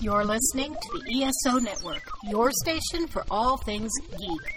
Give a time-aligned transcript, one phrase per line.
[0.00, 4.54] You're listening to the ESO Network, your station for all things geek.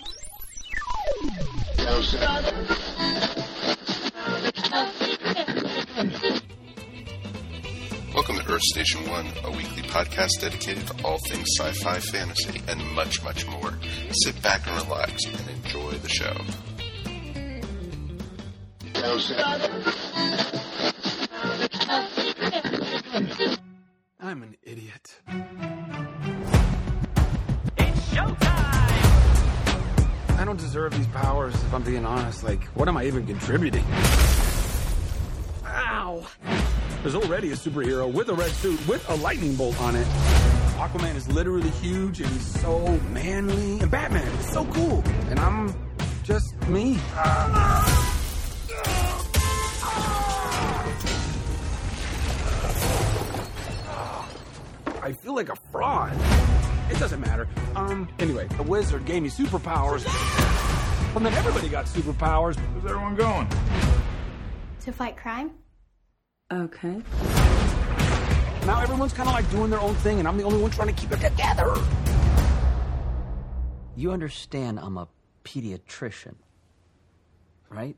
[8.14, 12.62] Welcome to Earth Station One, a weekly podcast dedicated to all things sci fi, fantasy,
[12.68, 13.74] and much, much more.
[14.12, 16.36] Sit back and relax and enjoy the show.
[31.78, 32.44] I'm being honest.
[32.44, 33.86] Like, what am I even contributing?
[35.64, 36.26] Ow!
[37.04, 40.08] There's already a superhero with a red suit with a lightning bolt on it.
[40.78, 43.80] Aquaman is literally huge and he's so manly.
[43.80, 45.04] And Batman is so cool.
[45.30, 45.72] And I'm
[46.24, 46.98] just me.
[55.04, 56.12] I feel like a fraud.
[56.90, 57.48] It doesn't matter.
[57.76, 60.47] Um, anyway, the wizard gave me superpowers.
[61.14, 62.56] Well, then everybody got superpowers.
[62.56, 63.48] Where's everyone going?
[64.82, 65.52] To fight crime?
[66.52, 67.02] Okay.
[68.66, 70.94] Now everyone's kind of like doing their own thing, and I'm the only one trying
[70.94, 71.74] to keep it together.
[73.96, 75.08] You understand I'm a
[75.44, 76.36] pediatrician,
[77.70, 77.96] right?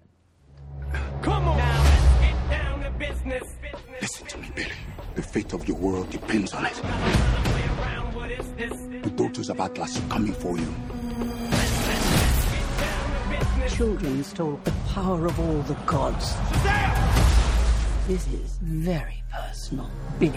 [1.22, 1.58] Come on!
[1.58, 3.44] Now let's get down to business.
[3.62, 4.02] business.
[4.02, 4.72] Listen to me, Billy.
[5.16, 6.74] The fate of your world depends on it.
[6.74, 9.04] Play around, what is this?
[9.04, 10.74] The daughters of Atlas are coming for you.
[13.76, 16.36] Children stole the power of all the gods.
[18.08, 19.90] This is very personal,
[20.20, 20.34] Billy.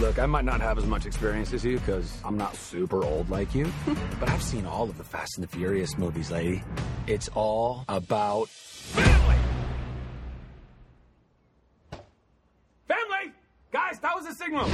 [0.00, 3.28] Look, I might not have as much experience as you because I'm not super old
[3.28, 3.70] like you,
[4.18, 6.62] but I've seen all of the Fast and the Furious movies, lady.
[7.06, 9.36] It's all about family.
[12.88, 13.32] Family,
[13.70, 14.64] guys, that was a signal.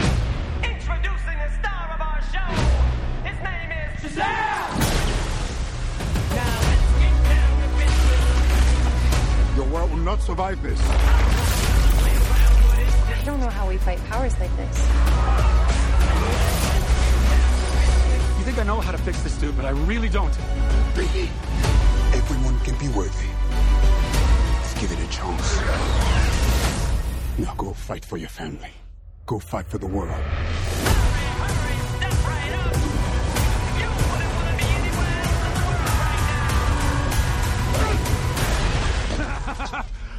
[0.62, 3.28] Introducing the star of our show.
[3.28, 4.55] His name is Shazam!
[10.16, 10.80] Not survive this.
[13.10, 14.78] I don't know how we fight powers like this.
[18.38, 20.34] You think I know how to fix this dude, but I really don't.
[20.94, 21.28] Billy,
[22.14, 23.28] everyone can be worthy.
[24.62, 25.56] Let's give it a chance.
[27.38, 28.70] Now go fight for your family.
[29.26, 30.22] Go fight for the world.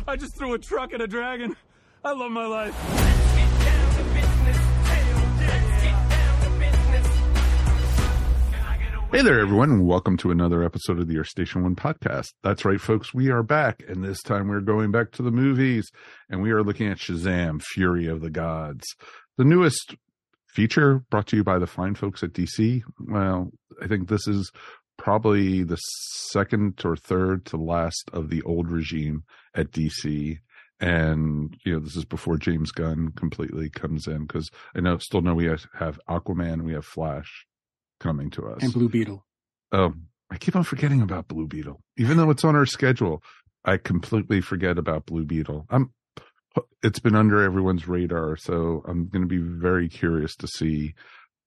[0.10, 1.54] I just threw a truck at a dragon.
[2.02, 2.74] I love my life.
[9.12, 12.28] Hey there, everyone, and welcome to another episode of the Earth Station One podcast.
[12.42, 15.92] That's right, folks, we are back, and this time we're going back to the movies,
[16.30, 18.86] and we are looking at Shazam: Fury of the Gods,
[19.38, 19.96] the newest
[20.48, 22.82] feature brought to you by the fine folks at DC.
[22.98, 23.52] Well,
[23.84, 24.54] I think this is
[24.98, 25.78] probably the
[26.32, 29.24] second or third to last of the old regime
[29.58, 30.40] at DC.
[30.80, 35.22] And you know this is before James Gunn completely comes in because I know still
[35.22, 37.48] know we have, Aquaman, we have Flash
[38.00, 39.26] coming to us, And Blue Beetle.
[39.72, 39.96] Oh,
[40.30, 41.82] I keep on forgetting about Blue Beetle.
[41.98, 43.24] Even though it's on our schedule,
[43.66, 45.66] I completely forget about Blue Beetle.
[45.72, 45.92] I'm
[46.84, 50.94] it's been under everyone's radar, so I'm going to be very curious to see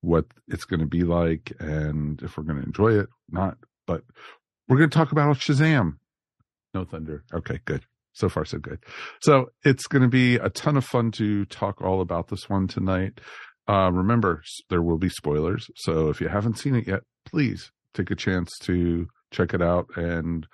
[0.00, 3.58] what it's going to be like and if we're going to enjoy it, not.
[3.86, 4.02] But
[4.68, 5.96] we're going to talk about Shazam.
[6.74, 7.24] No thunder.
[7.32, 7.84] Okay, good.
[8.12, 8.78] So far, so good.
[9.22, 12.66] So it's going to be a ton of fun to talk all about this one
[12.66, 13.20] tonight.
[13.68, 15.70] Uh, remember, there will be spoilers.
[15.76, 19.86] So if you haven't seen it yet, please take a chance to check it out
[19.96, 20.46] and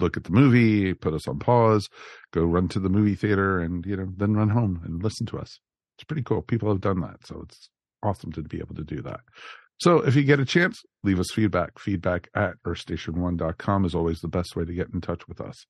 [0.00, 1.88] look at the movie, put us on pause,
[2.32, 5.38] go run to the movie theater and, you know, then run home and listen to
[5.38, 5.60] us.
[5.96, 6.42] It's pretty cool.
[6.42, 7.24] People have done that.
[7.24, 7.70] So it's
[8.02, 9.20] awesome to be able to do that.
[9.80, 11.78] So if you get a chance, leave us feedback.
[11.78, 15.64] Feedback at earthstation1.com is always the best way to get in touch with us.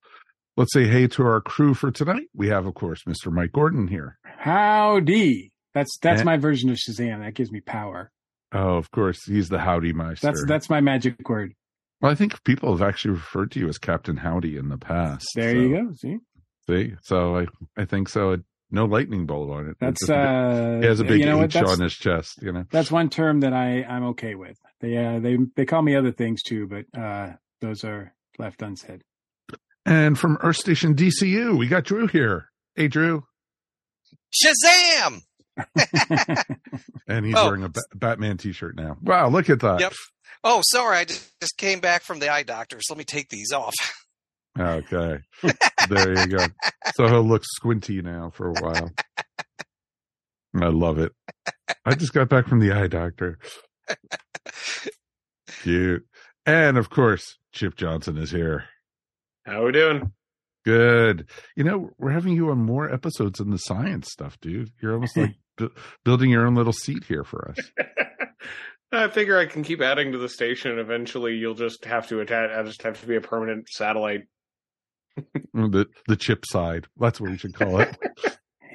[0.57, 2.29] Let's say hey to our crew for tonight.
[2.35, 3.33] We have, of course, Mr.
[3.33, 4.19] Mike Gordon here.
[4.25, 5.53] Howdy.
[5.75, 6.25] That's that's Eh?
[6.25, 7.21] my version of Shazam.
[7.25, 8.13] That gives me power.
[8.53, 10.29] Oh, of course, he's the Howdy Meister.
[10.29, 11.55] That's that's my magic word.
[12.01, 15.27] Well, I think people have actually referred to you as Captain Howdy in the past.
[15.35, 15.93] There so- you go.
[15.95, 16.19] See,
[16.69, 17.47] See, so I
[17.77, 18.37] I think so.
[18.71, 19.77] No lightning bolt on it.
[19.81, 21.43] that's uh, he has a big you know?
[21.43, 22.41] H on his chest.
[22.43, 22.65] You know.
[22.71, 24.57] that's one term that I I'm okay with.
[24.81, 29.03] They uh, they they call me other things too, but uh, those are left unsaid.
[29.87, 32.51] And from Earth Station DCU, we got Drew here.
[32.75, 33.25] Hey, Drew.
[34.33, 35.21] Shazam!
[37.07, 37.47] And he's Oh.
[37.47, 38.97] wearing a ba- Batman T-shirt now.
[39.03, 39.79] Wow, look at that.
[39.81, 39.93] Yep.
[40.43, 43.29] Oh, sorry, I just just came back from the eye doctor, so let me take
[43.29, 43.75] these off.
[44.59, 45.19] Okay,
[45.91, 46.47] there you go.
[46.95, 48.91] So he'll look squinty now for a while.
[50.61, 51.13] I love it.
[51.85, 53.39] I just got back from the eye doctor.
[55.63, 56.05] Cute.
[56.47, 58.65] And of course, Chip Johnson is here.
[59.45, 60.13] How are we doing?
[60.65, 61.29] Good.
[61.57, 64.71] You know, we're having you on more episodes in the science stuff, dude.
[64.81, 65.71] You're almost like bu-
[66.05, 67.71] building your own little seat here for us.
[68.93, 72.21] I figure I can keep adding to the station, and eventually you'll just have to
[72.21, 72.51] attach.
[72.51, 74.23] I just have to be a permanent satellite.
[75.55, 76.87] the the chip side.
[76.99, 77.97] That's what we should call it.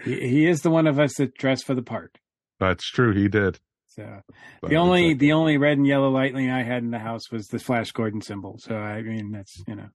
[0.04, 2.18] He, he is the one of us that dressed for the part.
[2.60, 3.13] That's true.
[3.13, 3.60] He did.
[3.88, 4.22] So
[4.62, 5.27] But the only exactly.
[5.27, 8.22] the only red and yellow lightning I had in the house was the Flash Gordon
[8.22, 8.57] symbol.
[8.60, 9.89] So I mean that's you know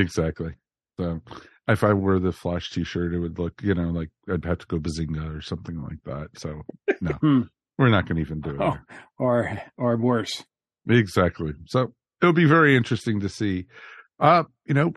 [0.00, 0.54] Exactly.
[0.98, 1.20] So
[1.68, 4.66] if I wore the Flash T-shirt, it would look, you know, like I'd have to
[4.66, 6.28] go Bazinga or something like that.
[6.38, 6.62] So
[7.00, 7.40] no, Hmm.
[7.78, 8.60] we're not going to even do it.
[8.60, 8.76] oh,
[9.18, 10.44] or or worse.
[10.88, 11.52] Exactly.
[11.66, 13.66] So it'll be very interesting to see.
[14.20, 14.92] Uh, you know,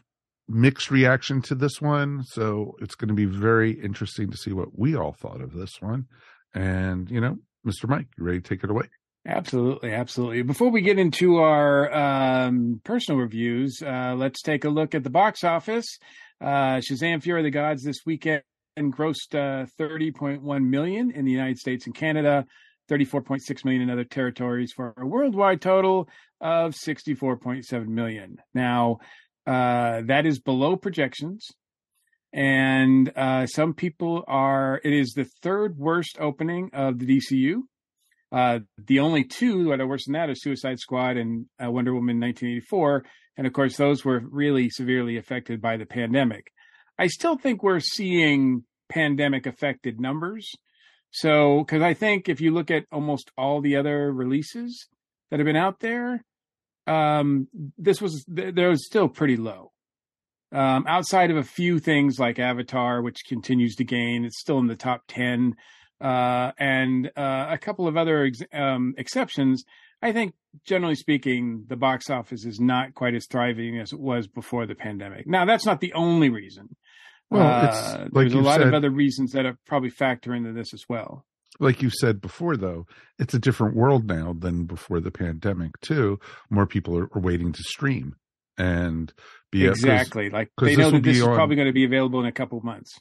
[0.48, 2.24] mixed reaction to this one.
[2.24, 5.72] So it's going to be very interesting to see what we all thought of this
[5.80, 6.06] one.
[6.54, 7.90] And, you know, Mr.
[7.90, 8.86] Mike, you ready to take it away?
[9.28, 10.44] Absolutely, absolutely.
[10.44, 15.10] Before we get into our um, personal reviews, uh, let's take a look at the
[15.10, 15.98] box office.
[16.40, 18.44] Uh, Shazam: Fury of the Gods this weekend
[18.78, 22.46] grossed uh, 30.1 million in the United States and Canada,
[22.92, 26.08] 34.6 million in other territories, for a worldwide total
[26.40, 28.38] of 64.7 million.
[28.54, 29.00] Now,
[29.48, 31.48] uh, that is below projections.
[32.32, 37.62] And uh, some people are, it is the third worst opening of the DCU.
[38.36, 41.94] Uh, the only two that are worse than that are Suicide Squad and uh, Wonder
[41.94, 43.06] Woman 1984.
[43.38, 46.52] And of course, those were really severely affected by the pandemic.
[47.00, 50.52] I still think we're seeing pandemic affected numbers.
[51.12, 54.90] So, because I think if you look at almost all the other releases
[55.32, 56.22] that have been out there,
[56.88, 57.48] um,
[57.78, 59.72] this was, th- there was still pretty low.
[60.52, 64.68] Um, outside of a few things like Avatar, which continues to gain, it's still in
[64.68, 65.56] the top 10
[66.02, 69.64] uh, and uh, a couple of other ex- um, exceptions.
[70.02, 70.34] I think,
[70.66, 74.76] generally speaking, the box office is not quite as thriving as it was before the
[74.76, 75.26] pandemic.
[75.28, 76.76] Now, that's not the only reason.
[77.32, 80.36] Well, Uh, it's like there's a lot said, of other reasons that are probably factor
[80.36, 81.26] into this as well.
[81.60, 82.86] like you said before, though,
[83.18, 86.20] it's a different world now than before the pandemic, too.
[86.52, 88.16] More people are, are waiting to stream
[88.58, 89.12] and
[89.52, 90.30] be exactly.
[90.30, 92.32] Like 'cause they know that this is on- probably going to be available in a
[92.32, 92.92] couple of months.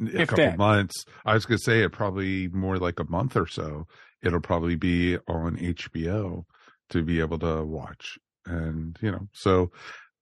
[0.00, 0.58] A if couple that.
[0.58, 1.04] months.
[1.24, 3.86] I was going to say it probably more like a month or so.
[4.22, 6.44] It'll probably be on HBO
[6.90, 9.70] to be able to watch, and you know, so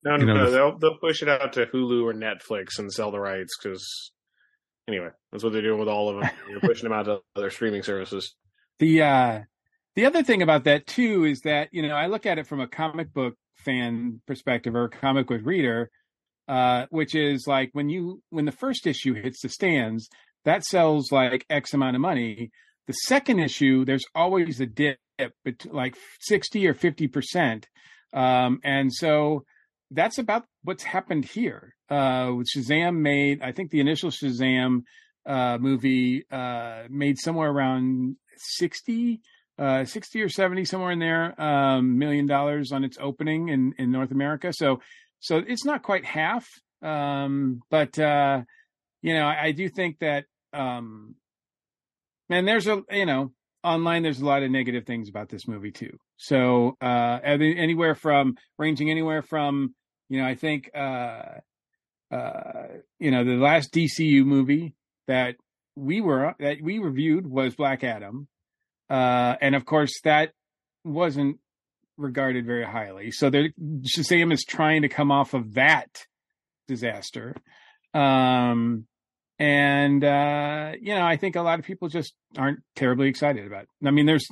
[0.04, 2.92] No, You no, know, no they'll they'll push it out to Hulu or Netflix and
[2.92, 4.12] sell the rights because
[4.86, 6.30] anyway, that's what they're doing with all of them.
[6.48, 8.34] They're pushing them out to other streaming services.
[8.78, 9.40] The uh
[9.96, 12.60] the other thing about that too is that, you know, I look at it from
[12.60, 15.90] a comic book fan perspective or a comic book reader,
[16.48, 20.08] uh, which is like when you when the first issue hits the stands,
[20.44, 22.50] that sells like X amount of money.
[22.86, 27.68] The second issue, there's always a dip, bet- like sixty or fifty percent,
[28.14, 29.44] um, and so
[29.90, 31.74] that's about what's happened here.
[31.90, 34.82] Uh, Shazam made, I think the initial Shazam
[35.26, 39.20] uh, movie uh, made somewhere around 60,
[39.58, 43.90] uh, 60 or 70, somewhere in there, um, million dollars on its opening in, in
[43.90, 44.52] North America.
[44.52, 44.80] So,
[45.20, 46.46] so it's not quite half.
[46.82, 48.42] Um, but, uh,
[49.02, 51.16] you know, I, I do think that, um,
[52.30, 53.32] and there's a, you know,
[53.64, 55.98] online, there's a lot of negative things about this movie too.
[56.16, 59.74] So, uh, anywhere from ranging anywhere from,
[60.08, 61.40] you know, I think, uh,
[62.10, 62.66] uh,
[62.98, 64.74] you know, the last DCU movie
[65.06, 65.36] that
[65.74, 68.28] we were that we reviewed was Black Adam,
[68.90, 70.32] uh, and of course that
[70.84, 71.38] wasn't
[71.96, 73.10] regarded very highly.
[73.10, 73.48] So there,
[73.82, 76.04] Shazam is trying to come off of that
[76.66, 77.34] disaster,
[77.94, 78.86] um,
[79.38, 83.62] and uh, you know, I think a lot of people just aren't terribly excited about
[83.64, 83.68] it.
[83.86, 84.26] I mean, there's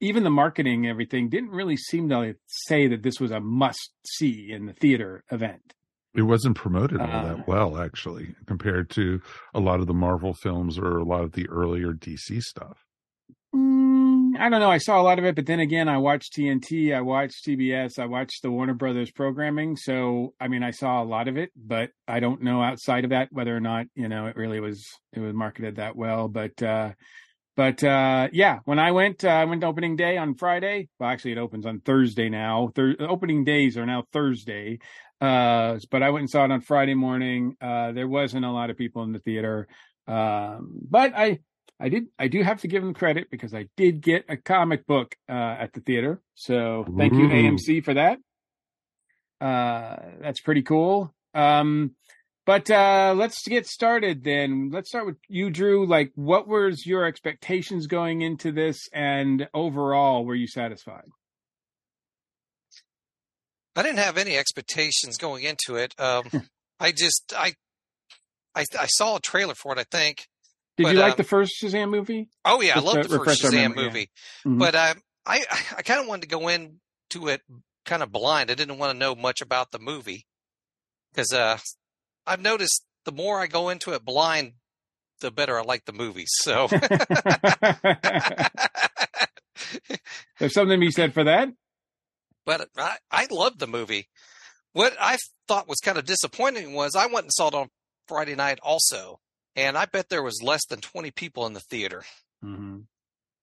[0.00, 4.50] even the marketing, everything didn't really seem to say that this was a must see
[4.50, 5.74] in the theater event.
[6.14, 9.20] it wasn't promoted all Uh, that well, actually, compared to
[9.54, 12.78] a lot of the Marvel films or a lot of the earlier DC stuff.
[14.40, 14.70] I don't know.
[14.70, 17.98] I saw a lot of it, but then again, I watched TNT, I watched CBS,
[17.98, 19.76] I watched the Warner Brothers programming.
[19.76, 23.10] So, I mean, I saw a lot of it, but I don't know outside of
[23.10, 24.82] that whether or not you know it really was
[25.12, 26.28] it was marketed that well.
[26.28, 26.92] But, uh,
[27.54, 30.88] but uh, yeah, when I went, uh, I went opening day on Friday.
[30.98, 32.70] Well, actually, it opens on Thursday now.
[32.74, 34.78] Thur- opening days are now Thursday.
[35.20, 37.56] Uh, but I went and saw it on Friday morning.
[37.60, 39.68] Uh, there wasn't a lot of people in the theater.
[40.06, 41.40] Um, but I,
[41.80, 44.86] I did, I do have to give them credit because I did get a comic
[44.86, 46.20] book, uh, at the theater.
[46.34, 48.18] So thank you AMC for that.
[49.40, 51.14] Uh, that's pretty cool.
[51.32, 51.94] Um,
[52.46, 54.70] But uh, let's get started then.
[54.72, 55.86] Let's start with you, Drew.
[55.86, 61.04] Like, what was your expectations going into this, and overall, were you satisfied?
[63.76, 65.94] I didn't have any expectations going into it.
[65.98, 66.24] Um,
[66.80, 67.54] I just I,
[68.54, 69.78] I I saw a trailer for it.
[69.78, 70.26] I think.
[70.80, 72.30] Did But, you like um, the first Shazam movie?
[72.42, 73.86] Oh yeah, I love the first Shazam memory, yeah.
[73.88, 74.10] movie,
[74.46, 74.58] Mhm.
[74.58, 75.44] but um, I
[75.76, 77.42] I kind of wanted to go into it
[77.84, 78.50] kind of blind.
[78.50, 80.24] I didn't want to know much about the movie
[81.12, 81.58] because uh,
[82.26, 84.52] I've noticed the more I go into it blind,
[85.20, 86.24] the better I like the movie.
[86.26, 86.68] So
[90.38, 91.48] There's something to be said for that.
[92.46, 94.08] but I, I loved the movie.
[94.72, 95.18] What I
[95.48, 97.68] thought was kind of disappointing was I went and saw it on
[98.08, 99.20] Friday night also,
[99.56, 102.04] and I bet there was less than 20 people in the theater.
[102.44, 102.80] Mm-hmm.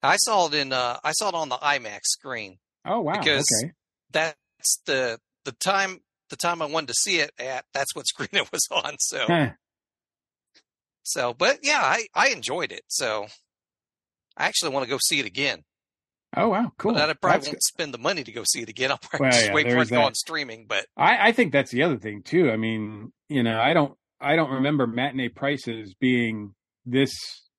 [0.04, 3.18] I saw it in uh, I saw it on the IMAX screen Oh wow!
[3.18, 3.74] because okay.
[4.12, 6.00] that's the the time
[6.30, 7.66] the time I wanted to see it at.
[7.74, 8.96] That's what screen it was on.
[9.00, 9.50] So Huh.
[11.04, 12.84] so, but yeah, I I enjoyed it.
[12.88, 13.28] So
[14.38, 15.64] I actually want to go see it again.
[16.36, 16.72] Oh wow!
[16.78, 16.94] Cool.
[16.94, 18.92] But I probably That's won't spend the money to go see it again.
[18.92, 20.66] I'll probably Well, just yeah, wait for it to go on streaming.
[20.68, 22.52] But I, I think that's the other thing too.
[22.52, 26.54] I mean, you know, I don't I don't remember matinee prices being
[26.86, 27.12] this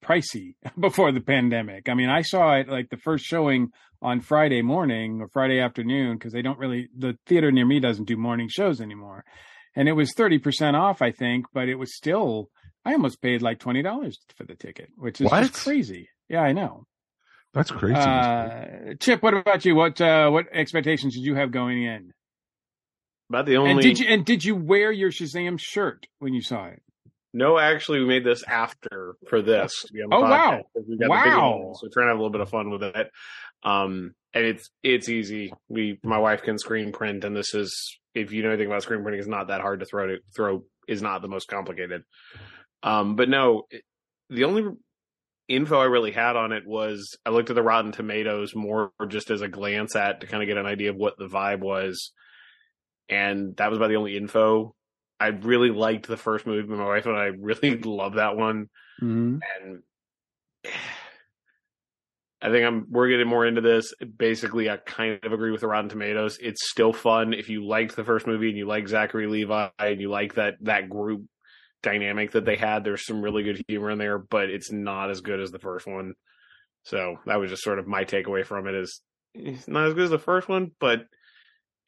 [0.04, 1.88] pricey before the pandemic.
[1.88, 3.68] I mean, I saw it like the first showing
[4.00, 8.06] on Friday morning or Friday afternoon because they don't really the theater near me doesn't
[8.06, 9.24] do morning shows anymore.
[9.76, 12.50] And it was 30% off, I think, but it was still
[12.84, 16.08] I almost paid like $20 for the ticket, which is crazy.
[16.28, 16.86] Yeah, I know.
[17.54, 17.96] That's crazy.
[17.96, 19.74] Uh, Chip, what about you?
[19.74, 22.12] What uh, what expectations did you have going in?
[23.30, 26.40] About the only And did you and did you wear your Shazam shirt when you
[26.42, 26.82] saw it?
[27.34, 29.82] No, actually, we made this after for this.
[29.82, 30.62] to be Oh, wow.
[30.74, 31.58] we got the Wow.
[31.66, 33.10] one, so we're trying to have a little bit of fun with it.
[33.62, 35.52] Um, and it's it's easy.
[35.68, 39.02] We my wife can screen print, and this is if you know anything about screen
[39.02, 40.64] printing, it's not that hard to throw to throw.
[40.86, 42.02] Is not the most complicated.
[42.82, 43.64] Um, but no,
[44.30, 44.64] the only
[45.48, 49.30] info I really had on it was I looked at the Rotten Tomatoes more just
[49.30, 52.12] as a glance at to kind of get an idea of what the vibe was,
[53.08, 54.74] and that was about the only info.
[55.20, 56.68] I really liked the first movie.
[56.68, 58.68] My wife and I really love that one,
[59.02, 59.38] Mm-hmm.
[59.62, 59.82] and
[62.40, 63.92] I think I'm we're getting more into this.
[64.16, 66.38] Basically, I kind of agree with the Rotten Tomatoes.
[66.40, 70.00] It's still fun if you liked the first movie and you like Zachary Levi and
[70.00, 71.24] you like that that group
[71.82, 72.84] dynamic that they had.
[72.84, 75.84] There's some really good humor in there, but it's not as good as the first
[75.86, 76.14] one.
[76.84, 78.74] So that was just sort of my takeaway from it.
[78.76, 79.00] Is
[79.34, 81.06] it's not as good as the first one, but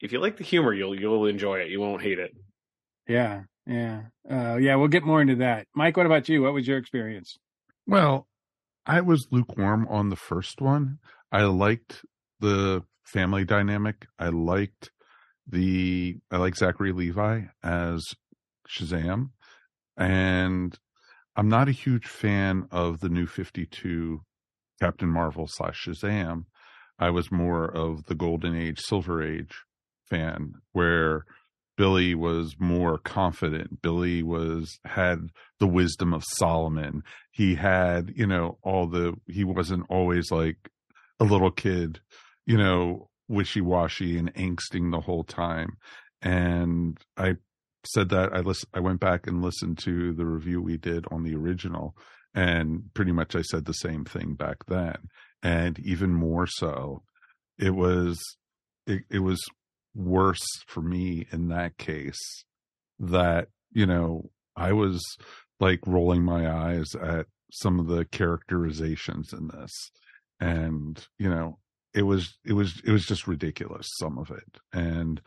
[0.01, 1.69] if you like the humor, you'll you'll enjoy it.
[1.69, 2.31] You won't hate it.
[3.07, 4.75] Yeah, yeah, uh, yeah.
[4.75, 5.67] We'll get more into that.
[5.75, 6.41] Mike, what about you?
[6.41, 7.37] What was your experience?
[7.87, 8.27] Well,
[8.85, 10.99] I was lukewarm on the first one.
[11.31, 12.03] I liked
[12.39, 14.07] the family dynamic.
[14.17, 14.91] I liked
[15.47, 18.03] the I like Zachary Levi as
[18.67, 19.29] Shazam.
[19.97, 20.77] And
[21.35, 24.21] I'm not a huge fan of the new 52
[24.79, 26.45] Captain Marvel slash Shazam.
[26.97, 29.63] I was more of the Golden Age, Silver Age
[30.11, 31.25] fan, where
[31.77, 33.81] Billy was more confident.
[33.81, 37.01] Billy was had the wisdom of Solomon.
[37.31, 40.69] He had, you know, all the he wasn't always like
[41.19, 41.99] a little kid,
[42.45, 45.77] you know, wishy washy and angsting the whole time.
[46.21, 47.37] And I
[47.85, 51.23] said that I listen I went back and listened to the review we did on
[51.23, 51.95] the original
[52.33, 54.97] and pretty much I said the same thing back then.
[55.43, 57.03] And even more so,
[57.57, 58.21] it was
[58.85, 59.39] it, it was
[59.93, 62.45] worse for me in that case
[62.99, 65.01] that you know i was
[65.61, 69.71] like rolling my eyes at some of the characterizations in this.
[70.39, 71.59] And you know
[71.93, 74.59] it was it was it was just ridiculous some of it.
[74.73, 75.21] And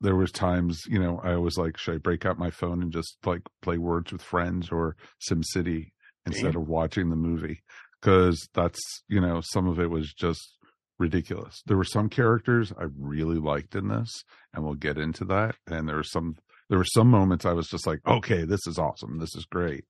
[0.00, 2.92] there was times you know i was like should i break out my phone and
[2.92, 5.92] just like play words with friends or sim city
[6.26, 6.62] instead Damn.
[6.62, 7.62] of watching the movie?
[8.00, 10.53] Because that's you know some of it was just
[10.98, 11.62] ridiculous.
[11.66, 15.56] There were some characters I really liked in this, and we'll get into that.
[15.66, 16.36] And there were some
[16.68, 19.84] there were some moments I was just like, okay, this is awesome, this is great.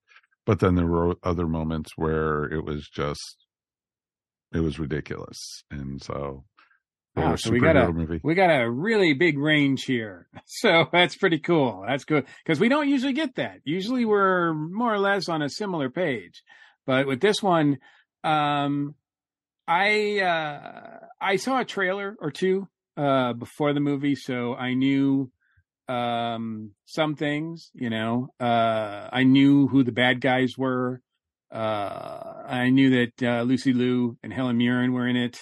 [0.46, 3.46] But then there were other moments where it was just
[4.52, 5.38] it was ridiculous,
[5.70, 6.44] and so
[7.16, 8.20] Wow, so we got a movie.
[8.24, 10.26] we got a really big range here.
[10.46, 11.84] So that's pretty cool.
[11.86, 13.58] That's good because we don't usually get that.
[13.64, 16.42] Usually we're more or less on a similar page,
[16.86, 17.78] but with this one,
[18.24, 18.94] um,
[19.66, 25.30] I uh, I saw a trailer or two uh, before the movie, so I knew
[25.88, 27.70] um, some things.
[27.74, 31.00] You know, uh, I knew who the bad guys were.
[31.52, 35.38] Uh, I knew that uh, Lucy Liu and Helen Mirren were in it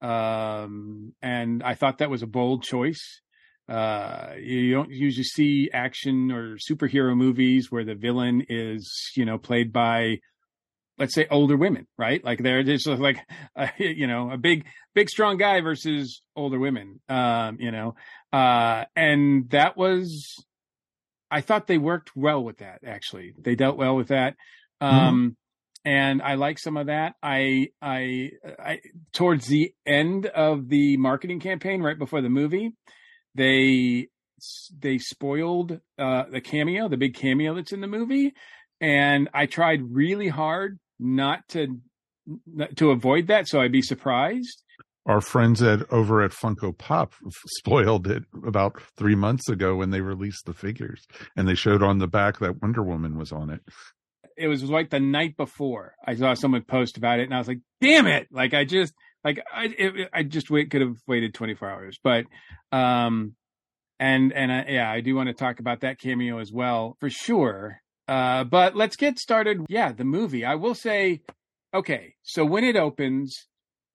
[0.00, 3.20] um, and I thought that was a bold choice.
[3.68, 9.38] Uh, you don't usually see action or superhero movies where the villain is, you know,
[9.38, 10.20] played by,
[10.98, 12.22] let's say, older women, right?
[12.24, 13.18] Like they're just like,
[13.56, 17.94] uh, you know, a big, big, strong guy versus older women, um, you know,
[18.32, 20.34] uh, and that was,
[21.30, 22.80] I thought they worked well with that.
[22.86, 24.34] Actually, they dealt well with that.
[24.80, 25.36] Um,
[25.84, 27.14] and I like some of that.
[27.22, 28.80] I, I, I,
[29.12, 32.72] towards the end of the marketing campaign, right before the movie,
[33.34, 34.08] they,
[34.78, 38.32] they spoiled, uh, the cameo, the big cameo that's in the movie.
[38.80, 41.78] And I tried really hard not to,
[42.76, 43.48] to avoid that.
[43.48, 44.62] So I'd be surprised.
[45.06, 47.14] Our friends at over at Funko Pop
[47.46, 51.98] spoiled it about three months ago when they released the figures, and they showed on
[51.98, 53.62] the back that Wonder Woman was on it.
[54.36, 57.48] it was like the night before I saw someone post about it, and I was
[57.48, 58.92] like, "Damn it!" Like I just
[59.24, 62.26] like I it, I just wait could have waited 24 hours, but
[62.70, 63.34] um,
[63.98, 67.08] and and uh, yeah, I do want to talk about that cameo as well for
[67.10, 67.80] sure.
[68.08, 69.64] Uh, but let's get started.
[69.68, 70.44] Yeah, the movie.
[70.44, 71.20] I will say,
[71.74, 73.46] okay, so when it opens,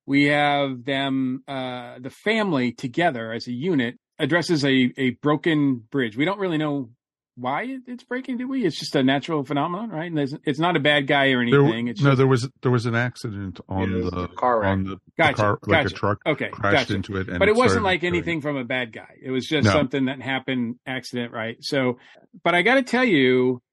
[0.06, 6.16] we have them, uh, the family together as a unit addresses a a broken bridge.
[6.16, 6.92] We don't really know
[7.36, 8.64] why it's breaking, do we?
[8.64, 10.12] It's just a natural phenomenon, right?
[10.12, 11.88] And it's not a bad guy or There- anything.
[11.88, 14.70] it's no, just, there was there was an accident on Yeah, the car wreck.
[14.72, 15.96] on the, the Gotcha, car, like gotcha.
[15.96, 16.96] a truck Okay, crashed gotcha.
[16.96, 18.14] into it, and but it wasn't like going.
[18.14, 19.16] anything from a bad guy.
[19.20, 19.72] It was just No.
[19.72, 21.58] something that happened accident, right?
[21.62, 21.98] So,
[22.44, 23.64] but I got to tell you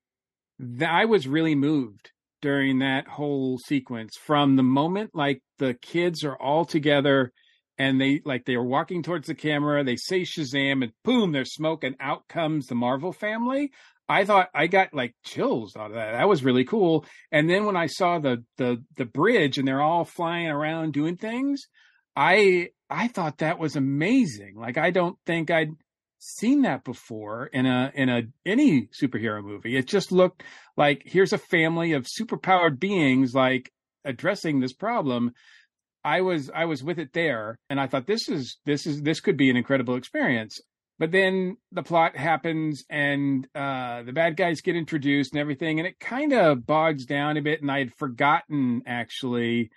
[0.85, 6.35] I was really moved during that whole sequence from the moment like the kids are
[6.35, 7.31] all together
[7.77, 11.53] and they like they are walking towards the camera, they say Shazam and boom, there's
[11.53, 13.71] smoke and out comes the Marvel family.
[14.07, 16.11] I thought I got like chills out of that.
[16.11, 17.05] That was really cool.
[17.31, 21.17] And then when I saw the the the bridge and they're all flying around doing
[21.17, 21.61] things,
[22.15, 24.55] I I thought that was amazing.
[24.57, 25.71] Like I don't think I'd
[26.21, 29.75] seen that before in a in a any superhero movie.
[29.75, 30.43] It just looked
[30.77, 33.71] like here's a family of superpowered beings like
[34.05, 35.33] addressing this problem.
[36.03, 39.19] I was I was with it there and I thought this is this is this
[39.19, 40.61] could be an incredible experience.
[40.99, 45.87] But then the plot happens and uh the bad guys get introduced and everything and
[45.87, 49.71] it kind of bogs down a bit and I had forgotten actually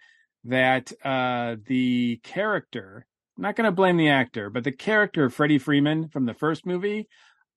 [0.44, 5.34] that uh the character I'm not going to blame the actor, but the character of
[5.34, 7.08] Freddie Freeman from the first movie,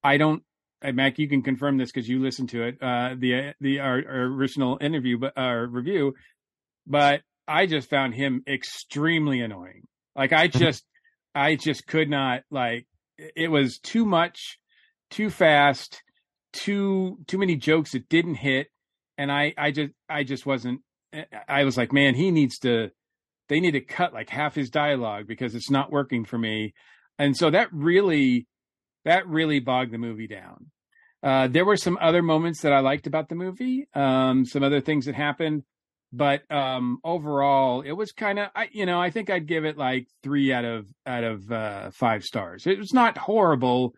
[0.03, 0.43] I don't.
[0.83, 3.97] uh, Mac, you can confirm this because you listened to it, uh, the the our,
[4.07, 6.13] our original interview, but our review.
[6.85, 9.83] But I just found him extremely annoying.
[10.15, 10.83] Like I just,
[11.35, 12.87] I just could not like.
[13.17, 14.59] It was too much,
[15.09, 16.01] too fast,
[16.53, 18.67] too too many jokes that didn't hit,
[19.17, 20.81] and I I just I just wasn't.
[21.47, 22.89] I was like, man, he needs to
[23.49, 26.73] they need to cut like half his dialogue because it's not working for me.
[27.19, 28.47] And so that really,
[29.05, 30.67] that really bogged the movie down.
[31.23, 34.81] Uh, there were some other moments that I liked about the movie, um, some other
[34.81, 35.63] things that happened,
[36.13, 39.77] but um, overall, it was kind of, I, you know, I think I'd give it
[39.77, 42.65] like three out of out of uh, five stars.
[42.65, 43.93] It was not horrible,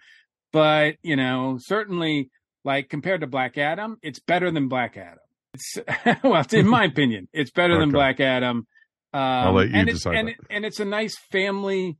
[0.52, 2.32] but you know, certainly
[2.64, 5.20] like compared to Black Adam, it's better than Black Adam.
[5.54, 5.78] It's
[6.24, 8.66] well, in my opinion, it's better than Black Adam.
[9.14, 11.98] Um, I'll let you and it's, decide and, it, and it's a nice family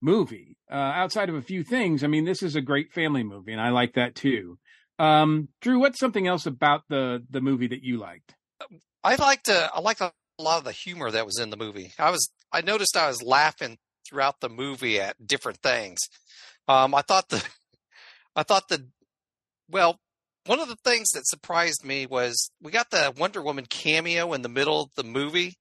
[0.00, 0.56] movie.
[0.70, 3.60] Uh, outside of a few things, I mean, this is a great family movie, and
[3.60, 4.58] I like that too.
[4.98, 8.34] Um, Drew, what's something else about the the movie that you liked?
[9.04, 11.92] I liked uh, I liked a lot of the humor that was in the movie.
[11.98, 13.78] I was I noticed I was laughing
[14.08, 15.98] throughout the movie at different things.
[16.68, 17.44] Um, I thought the
[18.36, 18.88] I thought the
[19.68, 20.00] well
[20.46, 24.42] one of the things that surprised me was we got the Wonder Woman cameo in
[24.42, 25.56] the middle of the movie,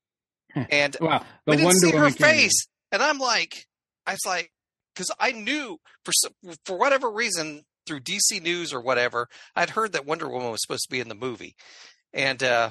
[0.70, 3.65] and Wow, the we didn't see her face, and I'm like,
[4.06, 4.52] I was like,
[4.94, 6.12] because I knew for
[6.65, 10.84] for whatever reason through DC News or whatever, I'd heard that Wonder Woman was supposed
[10.84, 11.56] to be in the movie,
[12.13, 12.70] and uh,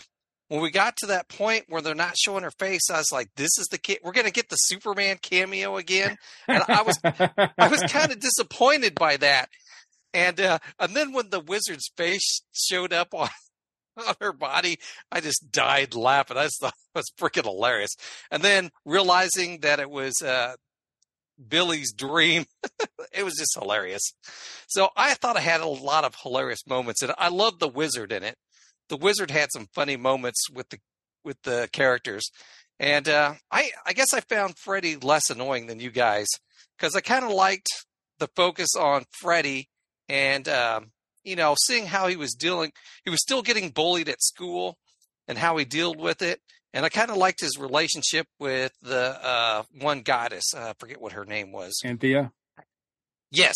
[0.49, 3.31] when we got to that point where they're not showing her face, I was like,
[3.37, 3.99] this is the kid.
[4.03, 6.17] We're gonna get the Superman cameo again,
[6.49, 9.49] and I was I was kind of disappointed by that.
[10.13, 13.29] And uh, and then when the wizard's face showed up on
[14.09, 14.79] on her body,
[15.11, 16.37] I just died laughing.
[16.37, 17.95] I just thought it was freaking hilarious.
[18.31, 20.55] And then realizing that it was uh,
[21.49, 22.45] Billy's dream,
[23.13, 24.03] it was just hilarious.
[24.69, 28.13] So I thought I had a lot of hilarious moments, and I love the wizard
[28.13, 28.37] in it.
[28.89, 30.79] The wizard had some funny moments with the
[31.25, 32.31] with the characters,
[32.79, 36.27] and uh, I I guess I found Freddy less annoying than you guys
[36.77, 37.69] because I kind of liked
[38.19, 39.69] the focus on Freddy
[40.09, 40.91] and um,
[41.25, 42.73] you know seeing how he was dealing.
[43.05, 44.79] He was still getting bullied at school
[45.29, 46.41] and how he dealt with it.
[46.73, 50.53] And I kind of liked his relationship with the uh, one goddess.
[50.55, 51.81] Uh, I forget what her name was.
[51.85, 52.33] Anthea.
[53.31, 53.55] Yes.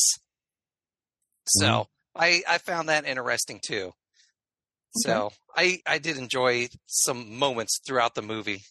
[1.47, 2.23] So Mm-hmm.
[2.23, 3.93] I I found that interesting too.
[4.97, 8.63] So I I did enjoy some moments throughout the movie,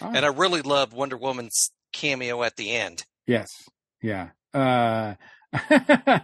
[0.00, 3.04] All and I really loved Wonder Woman's cameo at the end.
[3.26, 3.50] Yes.
[4.02, 4.30] Yeah.
[4.52, 5.14] Uh,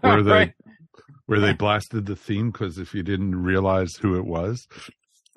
[0.01, 0.55] Where they right.
[1.27, 4.67] Where they blasted the theme because if you didn't realize who it was,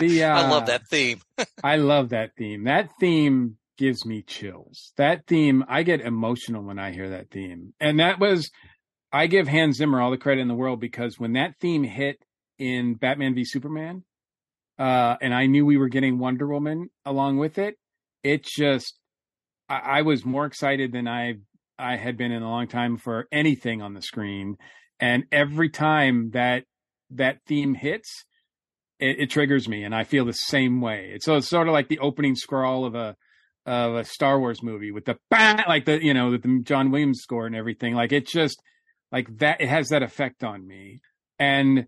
[0.00, 1.20] The, uh, I love that theme.
[1.64, 2.64] I love that theme.
[2.64, 4.92] That theme gives me chills.
[4.96, 7.72] That theme, I get emotional when I hear that theme.
[7.78, 8.50] And that was,
[9.12, 12.20] I give Hans Zimmer all the credit in the world because when that theme hit
[12.58, 14.02] in Batman v Superman,
[14.78, 17.76] uh, and I knew we were getting Wonder Woman along with it,
[18.24, 18.98] it just,
[19.68, 21.34] I, I was more excited than I,
[21.78, 24.56] I had been in a long time for anything on the screen.
[25.02, 26.64] And every time that,
[27.10, 28.24] that theme hits,
[29.00, 31.10] it, it triggers me and I feel the same way.
[31.12, 33.16] It's so it's sort of like the opening scroll of a
[33.66, 36.90] of a Star Wars movie with the bang, like the you know with the John
[36.90, 37.94] Williams score and everything.
[37.94, 38.62] Like it just
[39.10, 39.60] like that.
[39.60, 41.00] It has that effect on me,
[41.38, 41.86] and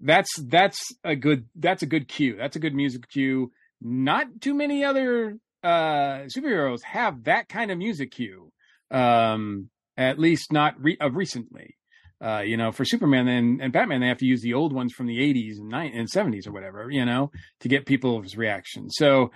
[0.00, 2.36] that's that's a good that's a good cue.
[2.36, 3.52] That's a good music cue.
[3.80, 8.50] Not too many other uh superheroes have that kind of music cue.
[8.90, 11.76] Um, at least not re- of recently.
[12.24, 14.94] Uh, you know, for Superman and, and Batman, they have to use the old ones
[14.94, 18.90] from the 80s and, 90s and 70s or whatever, you know, to get people's reaction.
[18.90, 19.30] So,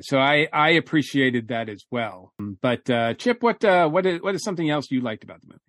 [0.00, 2.32] so I I appreciated that as well.
[2.38, 5.48] But uh, Chip, what uh, what is what is something else you liked about the
[5.48, 5.60] movie?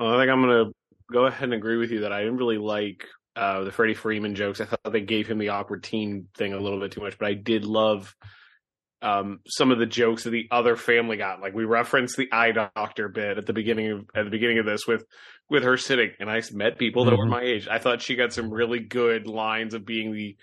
[0.00, 0.72] Well, I think I'm gonna
[1.12, 3.06] go ahead and agree with you that I didn't really like
[3.36, 4.60] uh, the Freddie Freeman jokes.
[4.60, 7.28] I thought they gave him the awkward teen thing a little bit too much, but
[7.28, 8.14] I did love
[9.02, 11.40] um, some of the jokes that the other family got.
[11.40, 14.66] Like we referenced the eye doctor bit at the beginning of at the beginning of
[14.66, 15.04] this with
[15.50, 17.30] with her sitting, and I met people that were Mhm.
[17.30, 17.66] my age.
[17.68, 20.36] I thought she got some really good lines of being the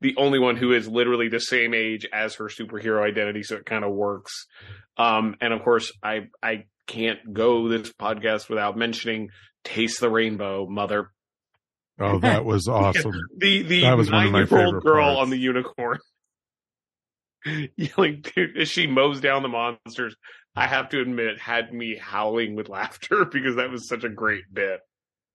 [0.00, 3.66] the only one who is literally the same age as her superhero identity, so it
[3.66, 4.46] kind of works.
[4.96, 9.30] Um, and of course, I I can't go this podcast without mentioning
[9.64, 11.10] "Taste the Rainbow," mother.
[12.00, 13.12] oh, that was awesome.
[13.36, 15.20] The the That was one of my nine year old favorite girl parts.
[15.20, 15.98] on the unicorn
[17.76, 20.14] yelling dude, as she mows down the monsters.
[20.58, 24.44] I have to admit, had me howling with laughter because that was such a great
[24.52, 24.80] bit.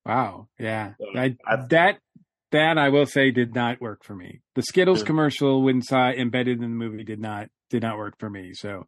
[0.06, 2.00] Wow, yeah, So, I, I- that
[2.52, 4.42] that I will say did not work for me.
[4.54, 5.06] The Skittles Yeah.
[5.08, 8.52] commercial saw embedded in the movie did not did not work for me.
[8.54, 8.86] So,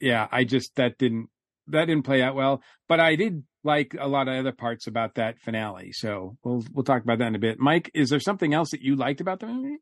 [0.00, 1.28] yeah, I just that didn't
[1.68, 2.62] that didn't play out well.
[2.88, 5.92] But I did like a lot of other parts about that finale.
[5.92, 7.58] So we'll we'll talk about that in a bit.
[7.58, 9.78] Mike, is there something else that you liked about the movie?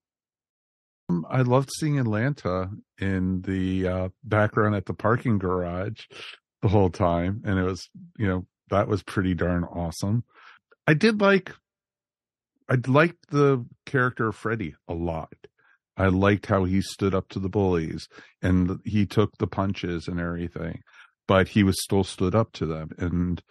[1.08, 6.00] Um, I loved seeing Atlanta in the uh, background at the parking garage
[6.62, 10.24] the whole time, and it was you know that was pretty darn awesome.
[10.86, 11.52] I did like,
[12.68, 15.34] I liked the character of Freddy a lot.
[15.96, 18.08] I liked how he stood up to the bullies
[18.42, 20.82] and he took the punches and everything,
[21.28, 23.42] but he was still stood up to them, and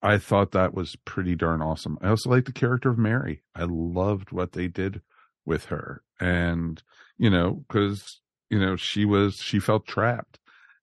[0.00, 1.98] I thought that was pretty darn awesome.
[2.00, 3.42] I also liked the character of Mary.
[3.54, 5.02] I loved what they did
[5.48, 6.02] with her.
[6.20, 6.80] And
[7.16, 10.38] you know because you know she was she felt trapped.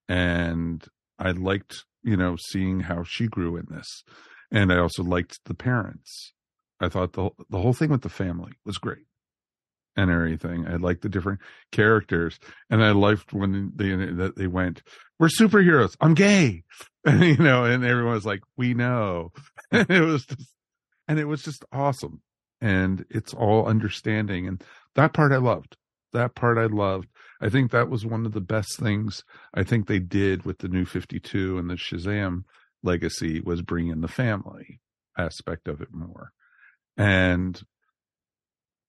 [0.09, 0.83] And
[1.17, 4.03] i liked you know seeing how she grew in this.
[4.51, 6.33] And i also liked the parents.
[6.81, 9.05] I thought the the whole thing with the family was great
[9.95, 10.67] and everything.
[10.67, 11.39] I liked the different
[11.71, 12.39] characters.
[12.69, 14.81] And i liked when they that they went
[15.19, 15.95] we're superheroes.
[16.01, 16.63] I'm gay.
[17.07, 19.31] And you know and everyone was like we know.
[19.71, 20.51] And it was just
[21.07, 22.21] and it was just awesome
[22.65, 24.63] and it's all understanding and
[24.95, 25.77] that part i loved.
[26.13, 27.09] That part i loved.
[27.39, 29.23] I think that was one of the best things
[29.53, 32.43] i think they did with the new 52 and the shazam
[32.81, 34.81] legacy was bring in the family
[35.17, 36.31] aspect of it more.
[36.97, 37.61] And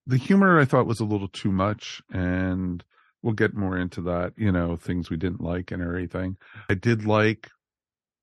[0.06, 2.82] the humor i thought was a little too much and
[3.22, 6.38] we'll get more into that you know things we didn't like and everything.
[6.70, 7.50] I did like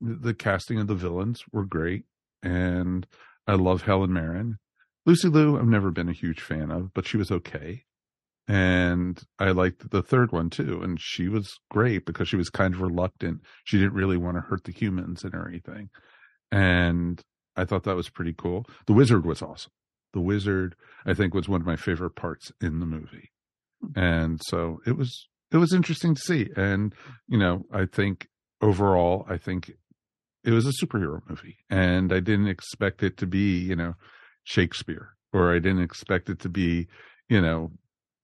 [0.02, 2.06] the casting of the villains were great
[2.42, 3.06] and
[3.48, 4.58] i love helen mirren
[5.06, 7.84] Lucy Liu, I've never been a huge fan of, but she was okay.
[8.48, 10.82] And I liked the third one too.
[10.82, 13.42] And she was great because she was kind of reluctant.
[13.64, 15.90] She didn't really want to hurt the humans and everything.
[16.52, 17.22] And
[17.56, 18.66] I thought that was pretty cool.
[18.86, 19.72] The wizard was awesome.
[20.14, 23.32] The wizard, I think, was one of my favorite parts in the movie.
[23.96, 26.50] And so it was it was interesting to see.
[26.56, 26.94] And,
[27.28, 28.28] you know, I think
[28.62, 29.72] overall, I think
[30.44, 31.58] it was a superhero movie.
[31.70, 33.94] And I didn't expect it to be, you know,
[34.44, 36.88] Shakespeare, or I didn't expect it to be,
[37.30, 37.72] you know,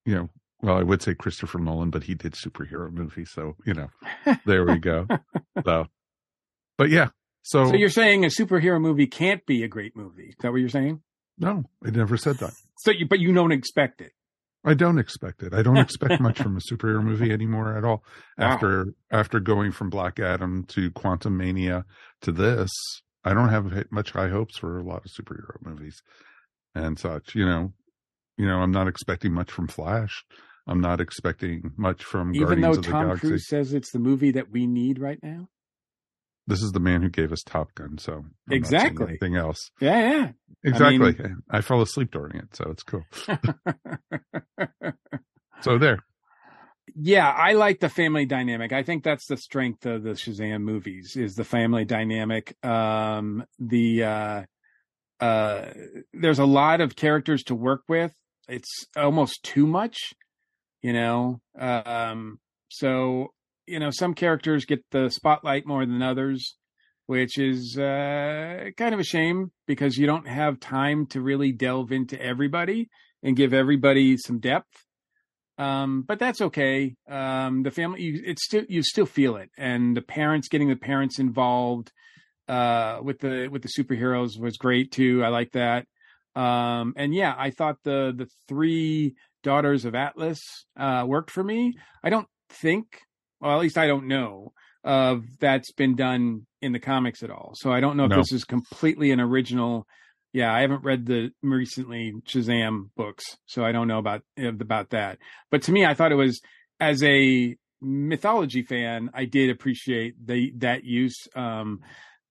[0.06, 0.30] you know,
[0.62, 3.90] well, I would say Christopher Nolan, but he did superhero movies, so you know,
[4.46, 5.08] there we go.
[5.66, 5.86] so,
[6.78, 7.10] but yeah,
[7.44, 10.28] so, So you're saying a superhero movie can't be a great movie?
[10.28, 11.02] Is that what you're saying?
[11.40, 12.52] no, I never said that.
[12.80, 14.12] So you, but you don't expect it.
[14.66, 15.54] I don't expect it.
[15.54, 18.04] I don't expect much from a superhero movie anymore at all.
[18.38, 18.46] Wow.
[18.46, 21.86] After after going from Black Adam to Quantumania
[22.22, 22.70] to this,
[23.24, 26.02] I don't have much high hopes for a lot of superhero movies
[26.76, 27.36] and such.
[27.36, 27.74] You know,
[28.38, 30.24] you know, I'm not expecting much from Flash.
[30.68, 33.18] I'm not expecting much from Even Guardians though of the Tom.
[33.20, 35.50] Cruise says it's the movie that we need right now.
[36.48, 39.06] This is the man who gave us Top Gun, so I'm Exactly.
[39.10, 39.70] anything else.
[39.80, 40.32] Yeah, yeah.
[40.66, 40.98] I Exactly.
[41.14, 43.04] mean- I fell asleep during it, so it's cool.
[45.62, 46.00] so there.
[46.96, 48.74] Yeah, I like the family dynamic.
[48.74, 52.56] I think that's the strength of the Shazam movies is the family dynamic.
[52.66, 54.44] Um, the uh,
[55.20, 55.66] uh,
[56.14, 58.14] there's a lot of characters to work with.
[58.48, 59.98] It's almost too much,
[60.82, 61.42] you know.
[61.58, 63.30] Um, so
[63.68, 66.56] you know, some characters get the spotlight more than others,
[67.06, 71.92] which is uh, kind of a shame because you don't have time to really delve
[71.92, 72.90] into everybody
[73.22, 74.86] and give everybody some depth
[75.60, 76.96] um but that's okay.
[77.08, 79.50] Um the family you, it's still you still feel it.
[79.58, 81.92] And the parents getting the parents involved
[82.48, 85.24] uh with the with the superheroes was great too.
[85.24, 85.86] I like that.
[86.36, 90.40] Um and yeah i thought the the three daughters of atlas
[90.78, 91.74] uh worked for me.
[92.04, 92.86] I don't think
[93.40, 97.52] well at least i don't know of that's been done in the comics at all.
[97.56, 99.86] So i don't know if this is completely an original
[100.34, 105.18] yeah, I haven't read the recently Shazam books, so I don't know about about that.
[105.50, 106.42] But to me, I thought it was
[106.80, 111.28] as a mythology fan, I did appreciate the that use.
[111.36, 111.82] Um,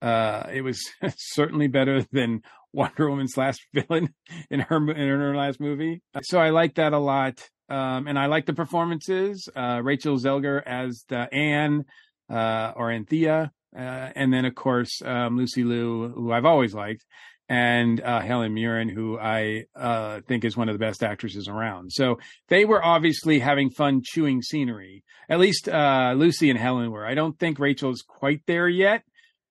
[0.01, 0.81] uh, it was
[1.17, 4.15] certainly better than Wonder Woman's last villain
[4.51, 6.03] in her in her last movie.
[6.23, 9.49] So I like that a lot, um, and I like the performances.
[9.57, 11.85] Uh, Rachel Zegler as the Anne
[12.31, 13.81] uh, or Anthea, uh,
[14.15, 17.05] and then of course um, Lucy Liu, who I've always liked
[17.49, 21.93] and uh, Helen Mirren, who I uh, think is one of the best actresses around.
[21.93, 25.03] So they were obviously having fun chewing scenery.
[25.29, 27.07] At least uh, Lucy and Helen were.
[27.07, 29.03] I don't think Rachel's quite there yet,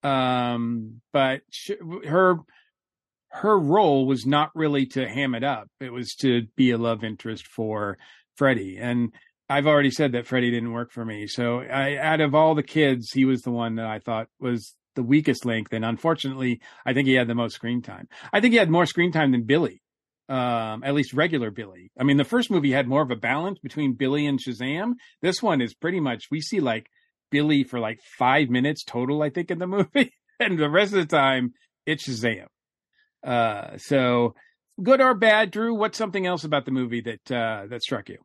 [0.03, 1.71] um, but sh-
[2.07, 2.38] her
[3.29, 5.67] her role was not really to ham it up.
[5.79, 7.97] It was to be a love interest for
[8.36, 8.77] Freddie.
[8.79, 9.13] And
[9.49, 11.27] I've already said that Freddie didn't work for me.
[11.27, 14.73] So I, out of all the kids, he was the one that I thought was
[14.97, 15.69] the weakest link.
[15.71, 18.10] And unfortunately, I think he had the most screen time.
[18.33, 19.81] I think he had more screen time than Billy,
[20.27, 21.91] um, at least regular Billy.
[21.97, 24.95] I mean, the first movie had more of a balance between Billy and Shazam.
[25.21, 26.88] This one is pretty much, we see like
[27.31, 30.12] Billy for like five minutes total, I think, in the movie.
[30.39, 31.53] and the rest of the time,
[31.86, 32.47] it's Shazam.
[33.23, 34.36] Uh, so
[34.83, 38.17] good or bad, Drew, what's something else about the movie that, uh, that struck you?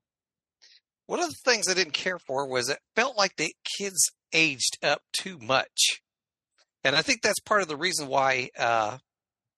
[1.06, 4.78] One of the things I didn't care for was it felt like the kids aged
[4.82, 6.01] up too much.
[6.84, 8.98] And I think that's part of the reason why uh,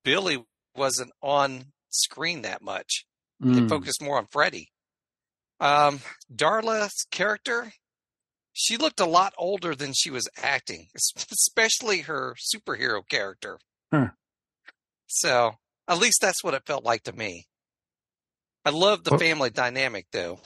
[0.05, 0.45] Billy
[0.77, 3.05] wasn't on screen that much.
[3.41, 3.69] They Mm.
[3.69, 4.71] focused more on Freddy.
[5.61, 6.01] Um,
[6.35, 7.73] Darla's character,
[8.53, 13.59] she looked a lot older than she was acting, especially her superhero character.
[13.93, 14.09] Huh.
[15.07, 15.53] So
[15.89, 17.47] at least that's what it felt like to me.
[18.65, 20.41] I love the Well- family dynamic, though.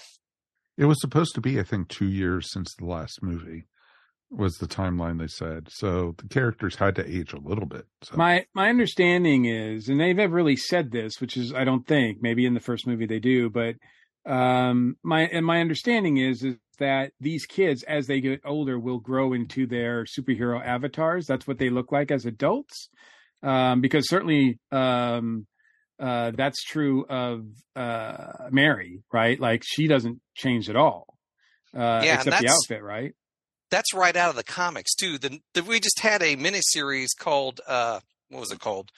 [0.76, 3.64] It was supposed to be, I think, two years since the last movie
[4.30, 5.68] was the timeline they said.
[5.70, 7.86] So the characters had to age a little bit.
[8.02, 11.86] So My my understanding is, and they've never really said this, which is I don't
[11.86, 13.74] think maybe in the first movie they do, but
[14.30, 19.00] um, my and my understanding is is that these kids, as they get older, will
[19.00, 21.26] grow into their superhero avatars.
[21.26, 22.88] That's what they look like as adults,
[23.42, 25.46] um, because certainly um,
[25.98, 29.40] uh, that's true of uh, Mary, right?
[29.40, 31.06] Like she doesn't change at all,
[31.74, 33.12] uh, Yeah, except the outfit, right?
[33.70, 35.18] That's right out of the comics too.
[35.18, 38.00] The, the we just had a miniseries called uh,
[38.30, 38.90] what was it called?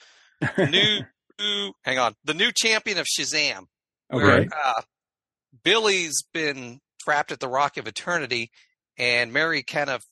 [0.57, 1.01] New,
[1.39, 3.65] new hang on, the new champion of Shazam.
[4.09, 4.47] Where Okay.
[4.65, 4.81] uh,
[5.63, 8.51] Billy's been trapped at the Rock of Eternity,
[8.97, 10.03] and Mary kind of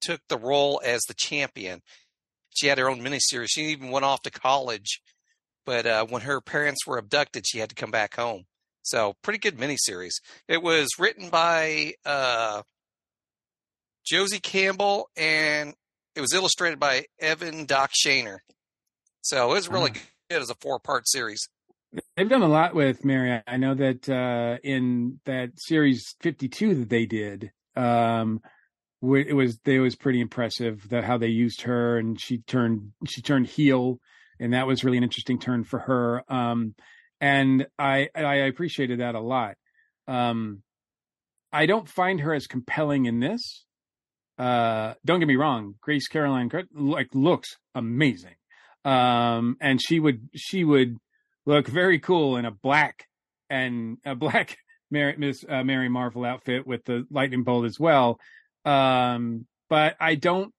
[0.00, 1.80] took the role as the champion.
[2.50, 3.48] She had her own miniseries.
[3.50, 5.00] She even went off to college,
[5.64, 8.44] but uh, when her parents were abducted, she had to come back home.
[8.82, 10.14] So, pretty good miniseries.
[10.48, 12.62] It was written by uh,
[14.04, 15.74] Josie Campbell, and
[16.14, 18.38] it was illustrated by Evan Doc Shaner.
[19.22, 19.92] So, it was really
[20.30, 21.48] good as a four-part series.
[22.16, 23.42] They've done a lot with Mary.
[23.46, 28.40] I know that uh, in that series 52 that they did, um,
[29.02, 33.20] it was they was pretty impressive that how they used her and she turned she
[33.20, 33.98] turned heel,
[34.40, 36.22] and that was really an interesting turn for her.
[36.32, 36.74] Um,
[37.20, 39.56] and I I appreciated that a lot.
[40.08, 40.62] Um,
[41.52, 43.64] I don't find her as compelling in this.
[44.42, 48.34] Uh, don't get me wrong, Grace Caroline like looks amazing,
[48.84, 50.96] um, and she would she would
[51.46, 53.06] look very cool in a black
[53.48, 54.56] and a black
[54.90, 58.18] Mary, Miss uh, Mary Marvel outfit with the lightning bolt as well.
[58.64, 60.52] Um, but I don't,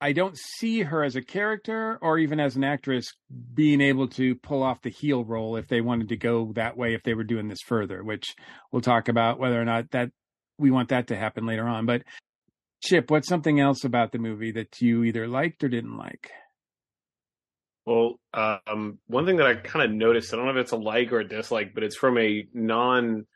[0.00, 3.12] I don't see her as a character or even as an actress
[3.54, 6.94] being able to pull off the heel role if they wanted to go that way
[6.94, 8.36] if they were doing this further, which
[8.70, 10.10] we'll talk about whether or not that
[10.58, 11.86] we want that to happen later on.
[11.86, 12.02] But
[12.82, 16.30] Chip, what's something else about the movie that you either liked or didn't like?
[17.86, 20.76] Well, um, one thing that I kind of noticed, I don't know if it's a
[20.76, 23.26] like or a dislike, but it's from a non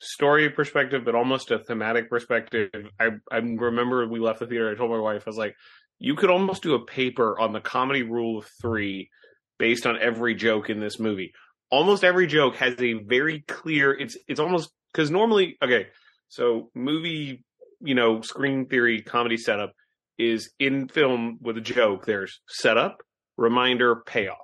[0.00, 2.70] story perspective, but almost a thematic perspective.
[2.98, 4.70] I, I remember we left the theater.
[4.70, 5.54] I told my wife, I was like,
[5.98, 9.10] you could almost do a paper on the comedy rule of three
[9.58, 11.32] based on every joke in this movie.
[11.70, 15.88] Almost every joke has a very clear, it's, it's almost, cause normally, okay,
[16.28, 17.44] so movie,
[17.80, 19.72] you know, screen theory comedy setup
[20.18, 22.04] is in film with a joke.
[22.04, 22.98] There's setup,
[23.36, 24.38] reminder, payoff.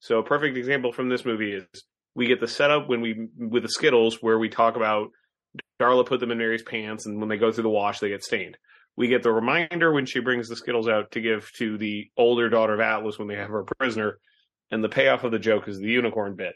[0.00, 1.66] So a perfect example from this movie is
[2.14, 5.08] we get the setup when we with the Skittles where we talk about
[5.80, 8.24] Darla put them in Mary's pants and when they go through the wash they get
[8.24, 8.56] stained.
[8.96, 12.48] We get the reminder when she brings the Skittles out to give to the older
[12.48, 14.18] daughter of Atlas when they have her prisoner,
[14.70, 16.54] and the payoff of the joke is the unicorn bit.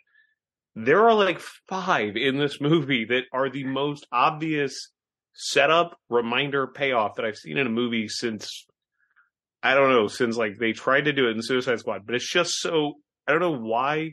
[0.75, 4.90] There are like five in this movie that are the most obvious
[5.35, 8.66] setup, reminder, payoff that I've seen in a movie since
[9.62, 12.31] I don't know, since like they tried to do it in Suicide Squad, but it's
[12.31, 12.94] just so
[13.27, 14.12] I don't know why,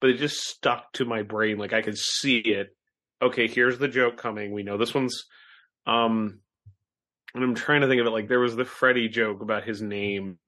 [0.00, 1.58] but it just stuck to my brain.
[1.58, 2.68] Like I could see it.
[3.22, 4.52] Okay, here's the joke coming.
[4.52, 5.24] We know this one's
[5.86, 6.40] um
[7.34, 9.80] and I'm trying to think of it like there was the Freddy joke about his
[9.82, 10.38] name.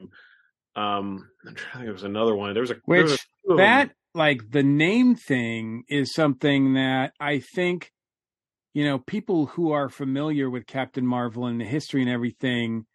[0.74, 2.54] Um I'm trying to think there was another one.
[2.54, 3.56] There was a Which was a few of them.
[3.58, 7.92] that like the name thing is something that I think
[8.78, 12.86] you know people who are familiar with Captain Marvel and the history and everything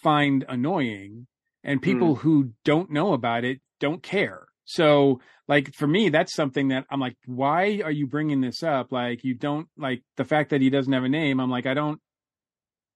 [0.00, 1.26] find annoying
[1.64, 2.18] and people mm.
[2.20, 4.46] who don't know about it don't care.
[4.64, 8.92] So like for me that's something that I'm like why are you bringing this up?
[8.92, 11.40] Like you don't like the fact that he doesn't have a name.
[11.40, 12.00] I'm like I don't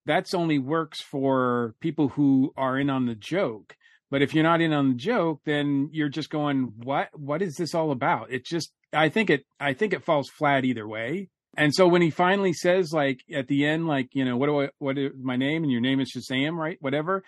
[0.05, 3.75] that's only works for people who are in on the joke.
[4.09, 7.55] But if you're not in on the joke, then you're just going, what, what is
[7.55, 8.31] this all about?
[8.31, 11.27] It just, I think it, I think it falls flat either way.
[11.57, 14.61] And so when he finally says like at the end, like, you know, what do
[14.61, 15.63] I, what is my name?
[15.63, 16.77] And your name is Shazam, right?
[16.79, 17.23] Whatever.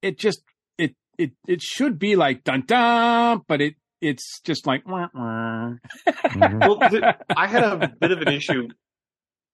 [0.00, 0.42] It just,
[0.78, 5.74] it, it, it should be like dun dun, but it, it's just like, wah, wah.
[6.08, 6.58] Mm-hmm.
[6.58, 7.04] well, th-
[7.36, 8.68] I had a bit of an issue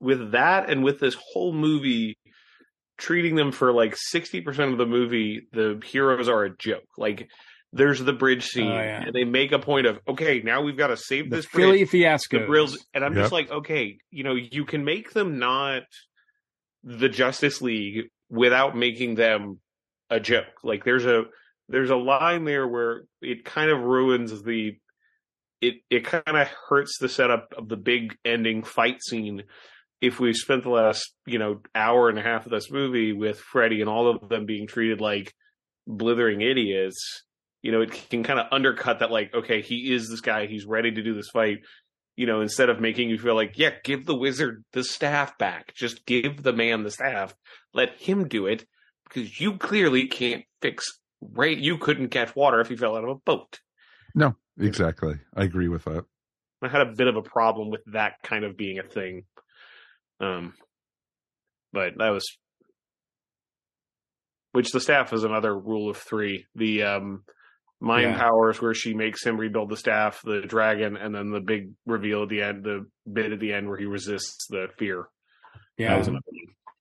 [0.01, 2.17] with that and with this whole movie
[2.99, 7.29] treating them for like 60% of the movie the heroes are a joke like
[7.73, 9.03] there's the bridge oh, scene Oh, yeah.
[9.05, 11.79] and they make a point of okay now we've got to save the this Philly
[11.79, 12.41] bridge fiasco.
[12.41, 13.23] the brills and i'm Yep.
[13.23, 15.83] just like okay you know you can make them not
[16.83, 19.61] the justice league without making them
[20.09, 21.25] a joke like there's a
[21.69, 24.73] there's a line there where it kind of ruins the
[25.61, 29.43] it it kind of hurts the setup of the big ending fight scene
[30.01, 33.39] if we spent the last you know hour and a half of this movie with
[33.39, 35.35] Freddy and all of them being treated like
[35.87, 37.25] blithering idiots,
[37.63, 40.65] you know, it can kind of undercut that like, okay, he is this guy, he's
[40.65, 41.59] ready to do this fight,
[42.17, 45.75] you know, instead of making you feel like, yeah, give the wizard the staff back.
[45.75, 47.35] Just give the man the staff.
[47.75, 48.67] Let him do it
[49.05, 50.87] because you clearly can't fix
[51.21, 51.55] Ray.
[51.55, 53.61] You couldn't catch water if he fell out of a boat.
[54.15, 55.15] No, exactly.
[55.35, 56.05] I agree with that.
[56.63, 59.25] I had a bit of a problem with that kind of being a thing.
[60.21, 60.55] Um,
[61.73, 62.27] but that was,
[64.53, 66.47] which the staff is another rule of three.
[66.55, 67.25] The um,
[67.81, 68.19] mind Yeah.
[68.19, 72.25] powers where she makes him rebuild the staff, the dragon, and then the big reveal
[72.25, 75.09] at the end, the bit at the end where he resists the fear.
[75.79, 75.99] That Yeah.
[75.99, 76.11] was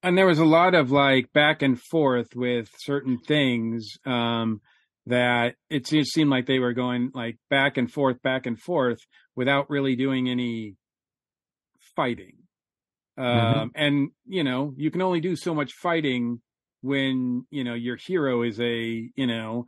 [0.02, 4.60] and there was a lot of like back and forth with certain things um
[5.06, 8.98] that it seemed like they were going like back and forth back and forth
[9.34, 10.76] without really doing any
[11.96, 12.36] fighting
[13.18, 16.40] um and you know you can only do so much fighting
[16.82, 19.66] when you know your hero is a you know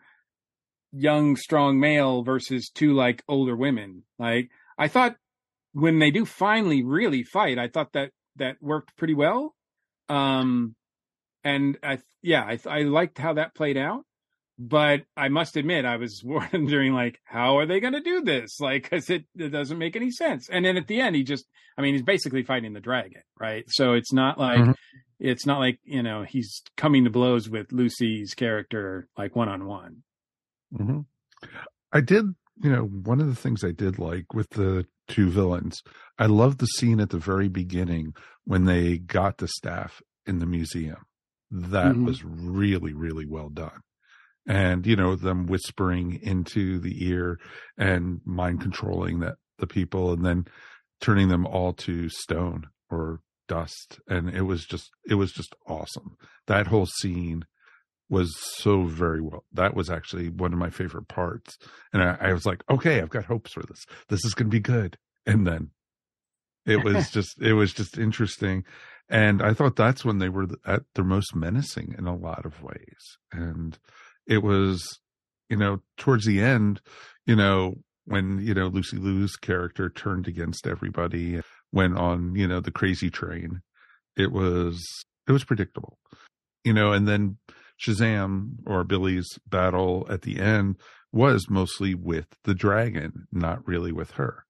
[0.92, 4.02] young strong male versus two like older women.
[4.18, 5.16] Like i thought
[5.72, 9.54] when they do finally really fight i thought that that worked pretty well.
[10.08, 10.74] Um
[11.44, 14.04] and i yeah i i liked how that played out
[14.58, 18.60] but i must admit i was wondering like how are they going to do this?
[18.60, 20.48] Like cuz it, it doesn't make any sense.
[20.50, 21.46] And then at the end he just
[21.78, 23.64] i mean he's basically fighting the dragon right?
[23.68, 24.74] So it's not like Mhm.
[25.18, 29.64] it's not like you know he's coming to blows with lucy's character like one on
[29.66, 30.02] one
[30.76, 31.00] hmm
[31.92, 32.26] I did,
[32.62, 35.82] you know, one of the things I did like with the two villains,
[36.18, 38.14] I loved the scene at the very beginning
[38.44, 40.98] when they got the staff in the museum.
[41.50, 42.06] That Mhm.
[42.06, 43.80] was really, really well done.
[44.46, 47.38] And, you know, them whispering into the ear
[47.78, 50.46] and mind controlling that the people and then
[51.00, 56.16] turning them all to stone or dust and it was just it was just awesome
[56.46, 57.44] that whole scene
[58.12, 61.56] was so very well that was actually one of my favorite parts.
[61.92, 63.84] And i, I was like okay i've got hopes for this.
[64.08, 64.98] This is going to be good.
[65.26, 65.70] And then
[66.66, 68.64] it was just it was just interesting.
[69.08, 72.62] And i thought that's when they were at their most menacing in a lot of
[72.62, 73.16] ways.
[73.32, 73.78] And
[74.26, 75.00] it was
[75.48, 76.80] you know towards the end
[77.26, 81.40] you know when you know lucy liu's character turned against everybody
[81.72, 83.60] went on you know the crazy train
[84.16, 84.82] it was
[85.26, 85.98] it was predictable.
[86.64, 87.38] You know and then
[87.82, 90.76] shazam or billy's battle at the end
[91.12, 94.44] was mostly with the dragon not really with her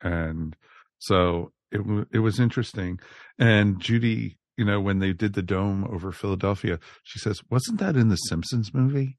[0.00, 0.56] and
[0.98, 1.80] so it
[2.12, 2.98] it was interesting
[3.38, 7.96] and judy you know when they did the dome over philadelphia she says wasn't that
[7.96, 9.16] in the simpsons movie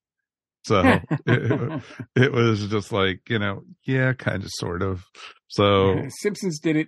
[0.63, 0.81] so
[1.25, 1.81] it,
[2.15, 5.05] it, was just like you know yeah kind of sort of
[5.47, 6.87] so simpsons did it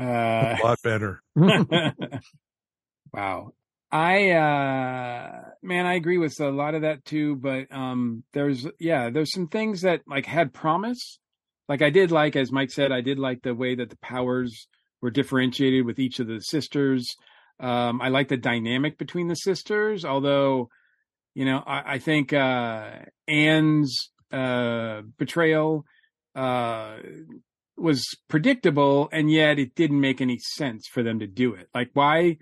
[0.00, 1.22] uh, a lot better.
[3.12, 3.52] wow.
[3.92, 9.10] I uh man, I agree with a lot of that too, but um there's yeah,
[9.10, 11.18] there's some things that like had promise.
[11.68, 14.68] Like I did like as Mike said, I did like the way that the powers
[15.00, 17.06] were differentiated with each of the sisters.
[17.58, 20.68] Um I like the dynamic between the sisters, although
[21.34, 22.90] you know, I, I think uh
[23.26, 25.84] Anne's uh betrayal
[26.36, 26.98] uh
[27.76, 31.88] was predictable and yet it didn't make any sense for them to do it like
[31.94, 32.36] why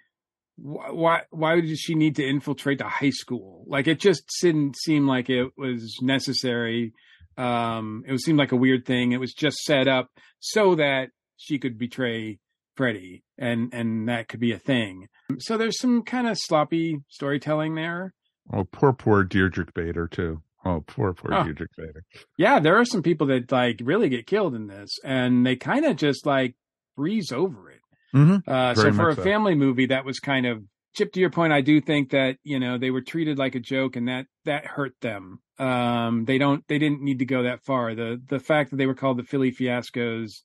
[0.61, 5.07] why why did she need to infiltrate the high school like it just didn't seem
[5.07, 6.93] like it was necessary
[7.37, 11.59] um it seemed like a weird thing it was just set up so that she
[11.59, 12.39] could betray
[12.77, 15.07] Freddie and and that could be a thing
[15.39, 18.15] so there's some kind of sloppy storytelling there
[18.53, 21.45] oh poor poor Diedrich Bader too Oh, poor, poor oh.
[21.45, 22.05] Diedrich Bader.
[22.37, 25.85] Yeah, there are some people that like really get killed in this, and they kind
[25.85, 26.57] of just like
[26.97, 27.78] breeze over it.
[28.15, 28.51] Mm-hmm.
[28.51, 29.23] Uh, so for a so.
[29.23, 30.63] family movie, that was kind of
[30.97, 31.13] Chip.
[31.13, 33.97] To your point, I do think that you know they were treated like a joke,
[33.97, 35.41] and that that hurt them.
[35.59, 37.95] Um, they don't, they didn't need to go that far.
[37.95, 40.41] The the fact that they were called the Philly Fiascos,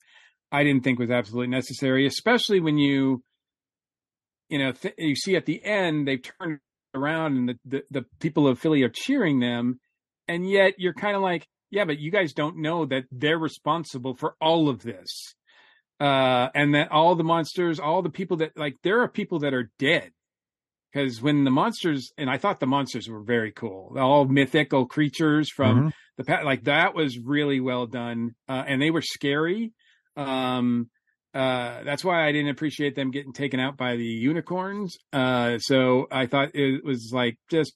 [0.52, 3.24] I didn't think was absolutely necessary, especially when you,
[4.50, 6.60] you know, th- you see at the end they've turned
[6.94, 9.80] around and the, the, the people of Philly are cheering them
[10.28, 14.16] and yet you're kind of like, yeah, but you guys don't know that they're responsible
[14.16, 15.36] for all of this.
[16.04, 19.54] Uh, and that all the monsters, all the people that like, there are people that
[19.54, 20.12] are dead.
[20.92, 25.50] Because when the monsters, and I thought the monsters were very cool, all mythical creatures
[25.50, 25.90] from mm-hmm.
[26.18, 28.36] the past, like that was really well done.
[28.50, 29.72] Uh, and they were scary.
[30.18, 30.90] Um,
[31.34, 34.98] uh, that's why I didn't appreciate them getting taken out by the unicorns.
[35.14, 37.74] Uh, so I thought it was like just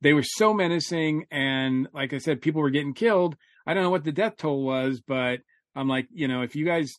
[0.00, 3.90] they were so menacing and like i said people were getting killed i don't know
[3.90, 5.40] what the death toll was but
[5.74, 6.92] i'm like you know if you guys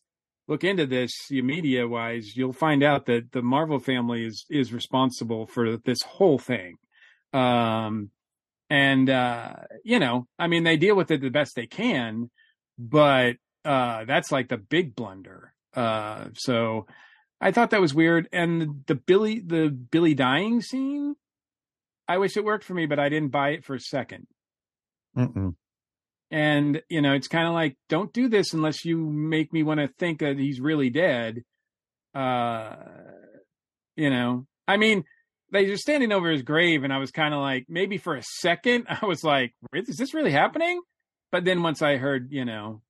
[0.47, 5.47] look into this media wise you'll find out that the marvel family is is responsible
[5.47, 6.75] for this whole thing.
[7.33, 8.11] Um
[8.69, 12.31] and uh you know i mean they deal with it the best they can
[12.79, 15.53] but uh that's like the big blunder.
[15.75, 16.87] Uh so
[17.39, 18.27] i thought that was weird.
[18.31, 21.15] And the billy the billy dying scene
[22.07, 24.25] I wish it worked for me, but I didn't buy it for a 2nd
[26.31, 29.79] And you know, it's kind of like, don't do this unless you make me want
[29.79, 31.43] to think that he's really dead.
[32.13, 32.75] Uh,
[33.95, 35.03] you know, I mean,
[35.51, 38.23] they were standing over his grave, and I was kind of like, maybe for a
[38.39, 40.81] second, I was like, is this really happening?
[41.31, 42.81] But then once I heard, you know,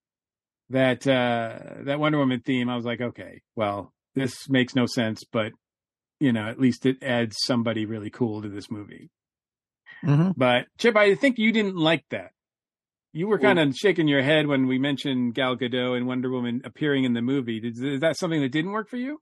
[0.70, 5.24] that uh that Wonder Woman theme, I was like, okay, well, this makes no sense,
[5.32, 5.52] but
[6.20, 9.10] you know, at least it adds somebody really cool to this movie.
[10.04, 10.32] Mm-hmm.
[10.38, 12.32] But Chip, I think you didn't like that.
[13.16, 16.30] You were kind well, of shaking your head when we mentioned Gal Gadot and Wonder
[16.30, 17.62] Woman appearing in the movie.
[17.62, 19.22] Did, is that something that didn't work for you?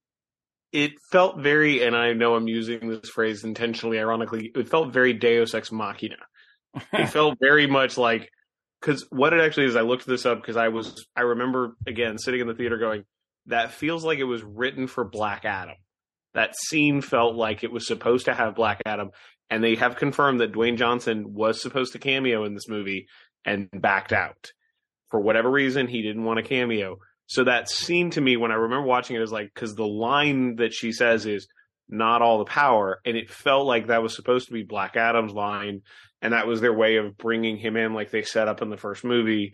[0.71, 5.13] It felt very, and I know I'm using this phrase intentionally, ironically, it felt very
[5.13, 6.15] Deus Ex Machina.
[6.93, 8.31] it felt very much like,
[8.81, 12.17] because what it actually is, I looked this up because I was, I remember again
[12.17, 13.03] sitting in the theater going,
[13.45, 15.75] that feels like it was written for Black Adam.
[16.33, 19.11] That scene felt like it was supposed to have Black Adam,
[19.51, 23.05] and they have confirmed that Dwayne Johnson was supposed to cameo in this movie
[23.45, 24.51] and backed out.
[25.11, 26.97] For whatever reason, he didn't want a cameo.
[27.27, 30.57] So that scene to me, when I remember watching it, is like, because the line
[30.57, 31.47] that she says is,
[31.89, 32.99] not all the power.
[33.05, 35.81] And it felt like that was supposed to be Black Adam's line.
[36.21, 38.77] And that was their way of bringing him in, like they set up in the
[38.77, 39.53] first movie,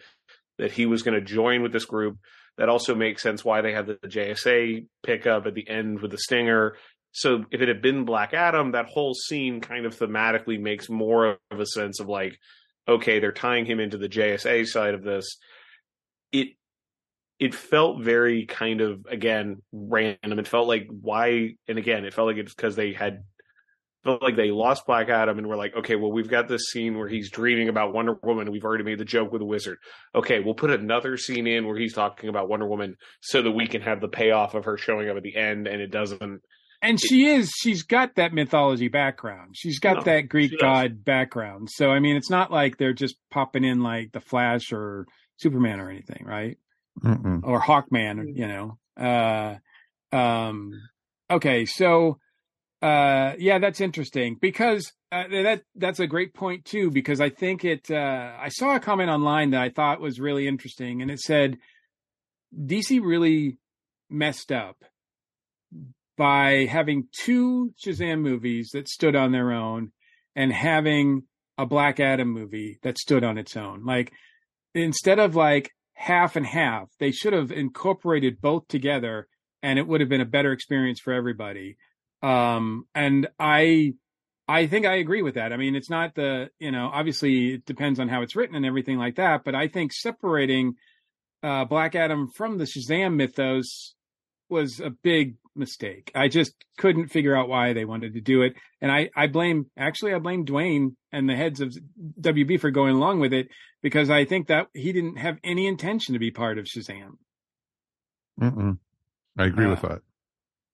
[0.58, 2.18] that he was going to join with this group
[2.58, 6.18] that also makes sense why they had the JSA pickup at the end with the
[6.18, 6.76] stinger.
[7.12, 11.38] So if it had been Black Adam, that whole scene kind of thematically makes more
[11.50, 12.38] of a sense of like,
[12.90, 15.38] okay, they're tying him into the JSA side of this.
[16.32, 16.50] It
[17.40, 20.40] it felt very kind of again random.
[20.40, 23.24] It felt like why, and again, it felt like it's because they had
[24.04, 26.98] felt like they lost Black Adam and we're like, okay, well, we've got this scene
[26.98, 28.52] where he's dreaming about Wonder Woman.
[28.52, 29.78] We've already made the joke with the wizard.
[30.16, 33.68] Okay, we'll put another scene in where he's talking about Wonder Woman so that we
[33.68, 36.42] can have the payoff of her showing up at the end and it doesn't.
[36.82, 39.56] And she is, she's got that mythology background.
[39.58, 41.68] She's got No, that Greek god background.
[41.70, 45.06] So, I mean, it's not like they're just popping in like the Flash or
[45.38, 46.58] Superman or anything, right?
[47.04, 47.42] Mm-mm.
[47.44, 48.78] or Hawkman, you know.
[48.98, 49.56] Uh,
[50.16, 50.72] um,
[51.30, 52.20] okay, so
[52.82, 56.92] uh, yeah, that's interesting because uh, that that's a great point too.
[56.92, 57.90] Because I think it.
[57.92, 61.58] Uh, I saw a comment online that I thought was really interesting, and it said
[62.56, 63.58] DC really
[64.10, 64.84] messed up
[66.20, 69.94] by having two Shazam movies that stood on their own
[70.36, 71.24] and having
[71.58, 73.86] a Black Adam movie that stood on its own.
[73.86, 74.12] Like
[74.76, 79.30] instead of like half and half, they should have incorporated both together
[79.64, 81.78] and it would have been a better experience for everybody.
[82.22, 83.94] Um and I
[84.46, 85.54] I think I agree with that.
[85.54, 88.66] I mean, it's not the, you know, obviously it depends on how it's written and
[88.66, 90.74] everything like that, but I think separating
[91.44, 93.96] uh Black Adam from the Shazam mythos
[94.50, 96.12] was a big mistake.
[96.16, 98.54] I just couldn't figure out why they wanted to do it.
[98.82, 101.76] And I, I blame, actually, I blame Dwayne and the heads of
[102.20, 103.50] WB for going along with it
[103.84, 107.18] because I think that he didn't have any intention to be part of Shazam.
[108.42, 108.78] Mm-mm.
[109.38, 110.02] I agree with Uh, that.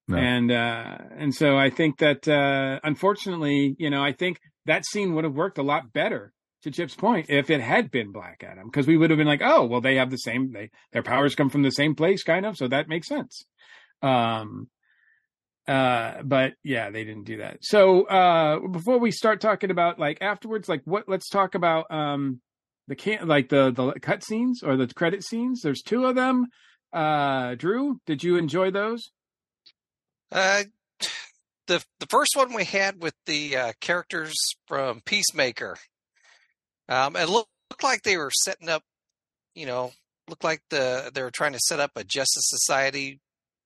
[0.07, 0.17] No.
[0.17, 5.15] And, uh, and so I think that, uh, unfortunately, you know, I think that scene
[5.15, 6.31] would have worked a lot better
[6.61, 9.41] to Chip's point if it had been Black Adam because we would have been like,
[9.43, 12.45] oh, well, they have the same, they, their powers come from the same place kind
[12.45, 12.55] of.
[12.57, 13.45] So that makes sense.
[14.01, 14.67] Um,
[15.67, 17.57] uh but yeah they didn't do that.
[17.61, 22.41] So uh before we start talking about like afterwards like what let's talk about um
[22.87, 25.61] the can like the the cut scenes or the credit scenes.
[25.61, 26.47] There's two of them.
[26.93, 29.11] Uh drew did you enjoy those?
[30.31, 30.63] Uh,
[31.67, 34.33] the the first one we had with the uh, characters
[34.67, 35.77] from Peacemaker,
[36.89, 38.83] um, it looked, looked like they were setting up,
[39.55, 39.91] you know,
[40.29, 43.19] looked like the they were trying to set up a Justice Society,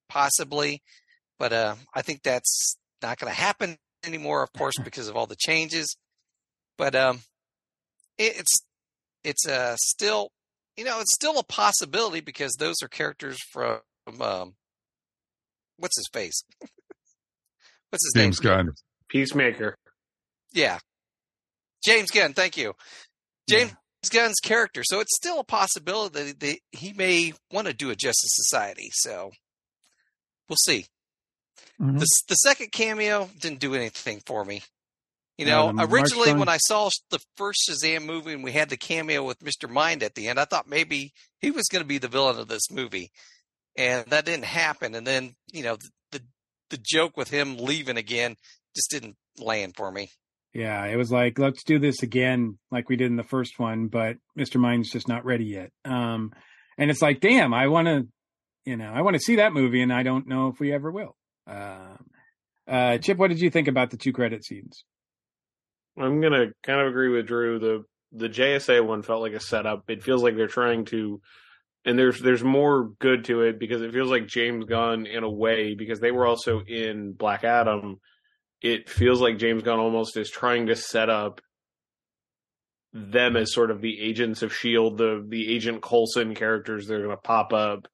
[0.08, 0.82] possibly,
[1.40, 5.26] but uh, I think that's not going to happen anymore, of course, because of all
[5.26, 5.98] the changes.
[6.78, 7.22] But um,
[8.18, 8.60] it, it's
[9.24, 10.30] it's uh, still,
[10.78, 13.80] you know, it's still a possibility because those are characters from
[14.22, 14.54] um,
[15.78, 16.44] what's his face?
[17.90, 18.50] what's his James name?
[18.52, 18.74] James Gunn.
[19.10, 19.76] Peacemaker.
[20.54, 20.80] Yeah.
[21.84, 22.74] James Gunn, thank you.
[23.50, 23.74] James
[24.12, 24.84] Gunn's character.
[24.86, 28.90] So it's still a possibility that he may want to do a Justice Society.
[28.94, 29.32] So
[30.48, 30.86] we'll see.
[31.82, 32.00] Mhm.
[32.00, 34.64] The, the second cameo didn't do anything for me.
[35.38, 39.24] You know, originally when I saw the first Shazam movie and we had the cameo
[39.26, 39.70] with Mr.
[39.70, 42.50] Mind at the end, I thought maybe he was going to be the villain of
[42.50, 43.12] this movie.
[43.78, 44.96] And that didn't happen.
[44.96, 46.22] And then, you know, the, the,
[46.72, 48.36] the joke with him leaving again
[48.76, 50.10] just didn't land for me.
[50.54, 53.88] yeah it was like let's do this again like we did in the first one
[53.88, 56.34] but mr mind's just not ready yet um
[56.78, 58.06] and it's like damn i want to
[58.66, 60.92] you know i want to see that movie and i don't know if we ever
[60.92, 61.16] will
[61.50, 64.84] uh chip what did you think about the two credit scenes
[66.00, 67.60] I'm gonna kind of agree with Drew.
[67.60, 69.90] The the JSA one felt like a setup.
[69.90, 71.22] It feels like they're trying to,
[71.86, 75.30] and there's there's more good to it because it feels like James Gunn in a
[75.30, 78.00] way because they were also in Black Adam.
[78.62, 81.42] It feels like James Gunn almost is trying to set up
[82.92, 87.04] them as sort of the agents of Shield, the the Agent Coulson characters that are
[87.04, 87.88] going to pop up,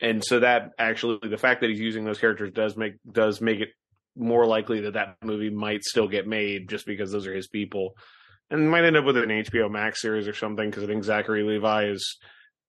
[0.00, 3.60] and so that actually the fact that he's using those characters does make does make
[3.60, 3.68] it
[4.16, 7.94] more likely that that movie might still get made just because those are his people,
[8.50, 11.42] and might end up with an HBO Max series or something because I think Zachary
[11.42, 12.18] Levi is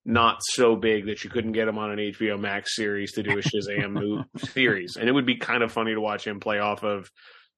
[0.03, 3.37] not so big that you couldn't get him on an HBO Max series to do
[3.37, 6.83] a Shazam series, and it would be kind of funny to watch him play off
[6.83, 7.09] of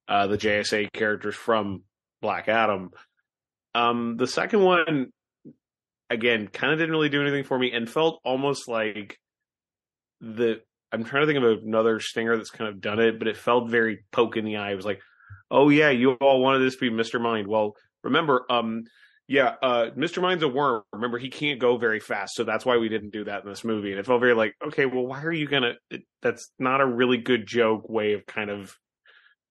[0.07, 1.84] uh, the JSA characters from
[2.21, 2.91] Black Adam.
[3.76, 5.11] Um, the second one,
[6.09, 9.17] again, kind of didn't really do anything for me, and felt almost like
[10.24, 10.61] the.
[10.91, 13.69] I'm trying to think of another stinger that's kind of done it, but it felt
[13.69, 14.71] very poke in the eye.
[14.71, 15.01] It was like,
[15.49, 18.84] "Oh yeah, you all wanted this to be Mister Mind." Well, remember, um,
[19.28, 20.21] yeah, uh, Mr.
[20.21, 20.84] Mind's a worm.
[20.91, 23.63] Remember, he can't go very fast, so that's why we didn't do that in this
[23.63, 23.91] movie.
[23.91, 25.74] And it felt very like, okay, well, why are you gonna?
[25.89, 28.78] It, that's not a really good joke way of kind of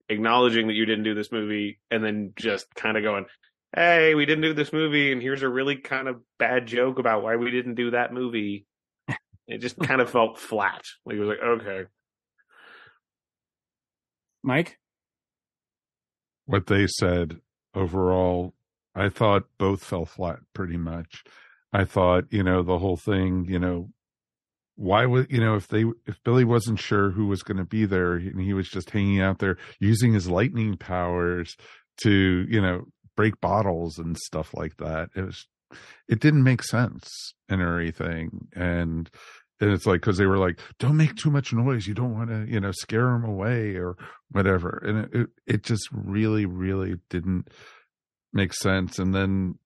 [0.08, 3.24] acknowledging that you didn't do this movie, and then just kind of going,
[3.74, 7.22] "Hey, we didn't do this movie, and here's a really kind of bad joke about
[7.22, 8.66] why we didn't do that movie."
[9.46, 10.82] It just kind of felt flat.
[11.04, 11.84] Like it was like, okay,
[14.42, 14.78] mike
[16.46, 17.40] what they said
[17.74, 18.54] overall,
[18.94, 21.24] I thought both fell flat pretty much.
[21.72, 23.88] I thought, you know, the whole thing, you know,
[24.76, 27.84] why would you know if they if Billy wasn't sure who was going to be
[27.84, 31.56] there and he was just hanging out there using his lightning powers
[32.02, 32.84] to you know
[33.14, 35.10] break bottles and stuff like that.
[35.14, 35.46] It was
[36.08, 39.10] it didn't make sense and everything and
[39.62, 41.86] and it's like because they were like don't make too much noise.
[41.86, 43.96] You don't want to you know scare them away or
[44.30, 44.82] whatever.
[44.84, 47.48] And it, it, it just really really didn't
[48.32, 48.98] make sense.
[48.98, 49.58] And then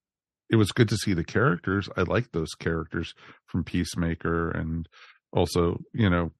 [0.50, 1.88] it was good to see the characters.
[1.96, 3.14] I like those characters
[3.46, 4.86] from peacemaker and
[5.32, 6.30] also you know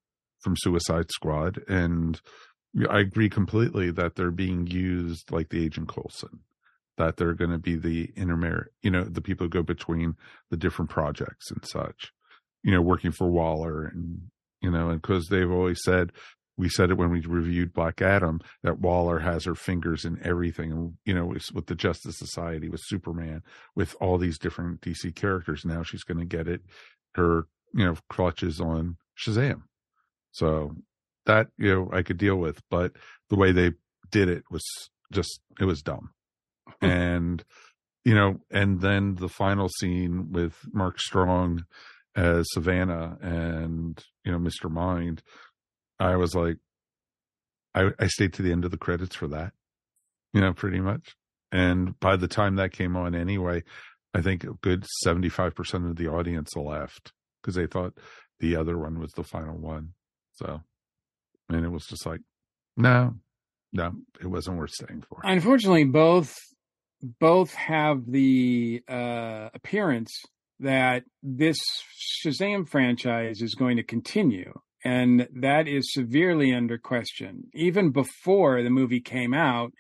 [0.43, 1.59] from suicide squad.
[1.67, 2.21] And
[2.91, 6.41] i agree completely that they're being used like the agent coulson
[6.97, 10.15] that they're going to be the intermediate, you know, the people who go between
[10.51, 12.13] the different projects and such,
[12.63, 14.23] you know, working for Waller and,
[14.61, 16.13] you know, and because they've always said,
[16.59, 20.73] we said it when we reviewed Black Adam that Waller has her fingers in everything.
[20.73, 23.43] And, you know, with the Justice Society, with Superman,
[23.75, 25.67] with all these different DC characters.
[25.67, 26.63] Now she's going to get it,
[27.15, 29.65] her, you know, clutches on Shazam.
[30.33, 30.75] So
[31.27, 32.63] that, you know, I could deal with.
[32.71, 32.93] But
[33.29, 33.73] the way they
[34.11, 34.65] did it was
[35.13, 36.11] just, it was dumb
[36.81, 37.45] and
[38.05, 41.65] you know, and then the final scene with Mark Strong
[42.15, 44.71] as Sivana and you know Mr.
[44.71, 45.23] Mind,
[45.99, 46.59] I was like,
[47.75, 49.53] I, I stayed to the end of the credits for that,
[50.33, 51.17] you know, pretty much.
[51.53, 53.63] And by the time that came on, anyway,
[54.15, 57.13] I think a good seventy five percent of the audience left
[57.43, 57.99] because they thought
[58.41, 59.91] the other one was the final one.
[60.33, 60.61] So,
[61.49, 62.21] and it was just like,
[62.77, 63.15] no,
[63.73, 65.21] no, it wasn't worth staying for.
[65.23, 66.35] Unfortunately, both
[67.03, 70.13] both have the uh, appearance
[70.61, 71.59] that this
[72.25, 74.59] Shazam franchise is going to continue.
[74.85, 77.45] And that is severely under question.
[77.53, 79.73] Even before the movie came out,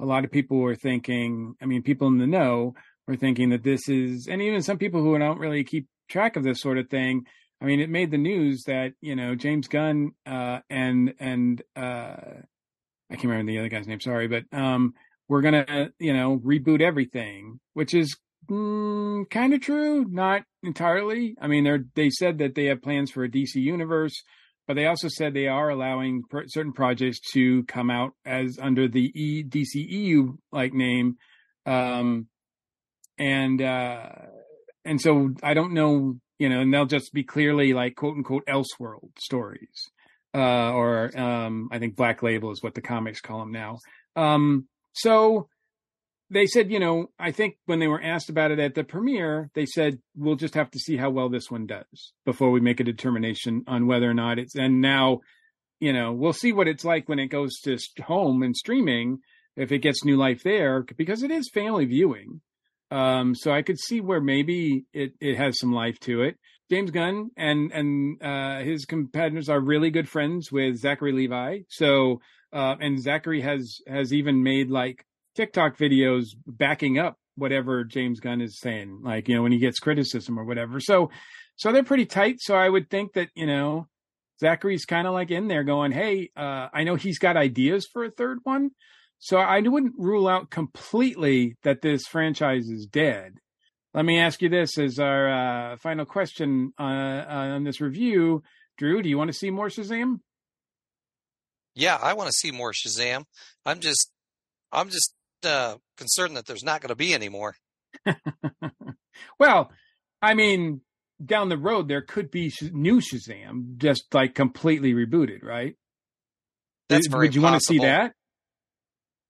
[0.00, 2.74] a lot of people were thinking, I mean, people in the know
[3.06, 6.44] were thinking that this is, and even some people who don't really keep track of
[6.44, 7.24] this sort of thing.
[7.60, 12.16] I mean, it made the news that, you know, James Gunn, uh, and, and, uh,
[13.10, 14.94] I can't remember the other guy's name, sorry, but, um,
[15.32, 18.14] we're gonna you know reboot everything which is
[18.50, 21.34] mm, kind of true not entirely.
[21.40, 24.12] I mean they're they said that they have plans for a dc universe
[24.68, 29.10] but they also said they are allowing certain projects to come out as under the
[29.18, 31.16] e- dceu like name.
[31.64, 32.26] Um
[33.18, 34.10] and uh
[34.84, 38.44] and so i don't know you know and they'll just be clearly like quote unquote
[38.46, 39.88] elseworld stories
[40.34, 43.78] uh or um i think black label is what the comics call them now.
[44.14, 45.48] Um so
[46.30, 49.50] they said, you know, I think when they were asked about it at the premiere,
[49.54, 52.80] they said, we'll just have to see how well this one does before we make
[52.80, 55.20] a determination on whether or not it's, and now,
[55.78, 59.18] you know, we'll see what it's like when it goes to home and streaming,
[59.56, 62.40] if it gets new life there, because it is family viewing.
[62.90, 66.36] Um, so I could see where maybe it, it has some life to it.
[66.70, 71.60] James Gunn and and uh, his competitors are really good friends with Zachary Levi.
[71.68, 72.20] So
[72.52, 75.04] uh, and Zachary has has even made like
[75.34, 79.78] TikTok videos backing up whatever James Gunn is saying, like you know when he gets
[79.78, 80.80] criticism or whatever.
[80.80, 81.10] So
[81.56, 82.36] so they're pretty tight.
[82.40, 83.88] So I would think that you know
[84.40, 88.04] Zachary's kind of like in there going, hey, uh, I know he's got ideas for
[88.04, 88.70] a third one.
[89.18, 93.34] So I wouldn't rule out completely that this franchise is dead.
[93.94, 98.42] Let me ask you this as our uh, final question uh, on this review.
[98.78, 100.20] Drew, do you want to see more Shazam?
[101.74, 103.24] Yeah, I want to see more Shazam.
[103.66, 104.10] I'm just,
[104.72, 105.14] I'm just
[105.44, 107.54] uh, concerned that there's not going to be any more.
[109.38, 109.70] well,
[110.22, 110.80] I mean,
[111.24, 115.76] down the road there could be sh- new Shazam, just like completely rebooted, right?
[116.88, 118.12] That's very Would you want to see that?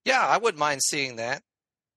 [0.05, 1.43] Yeah, I wouldn't mind seeing that.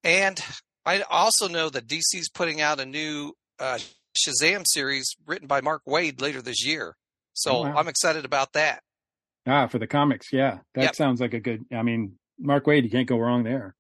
[0.03, 0.39] And
[0.86, 3.79] I also know that DC's putting out a new uh,
[4.15, 6.95] Shazam series written by Mark Waid later this year.
[7.33, 7.75] So Oh, wow.
[7.75, 8.81] I'm excited about that.
[9.47, 10.95] Ah, for the comics, yeah, that Yep.
[10.95, 11.65] sounds like a good.
[11.71, 13.75] I mean, Mark Waid, you can't go wrong there.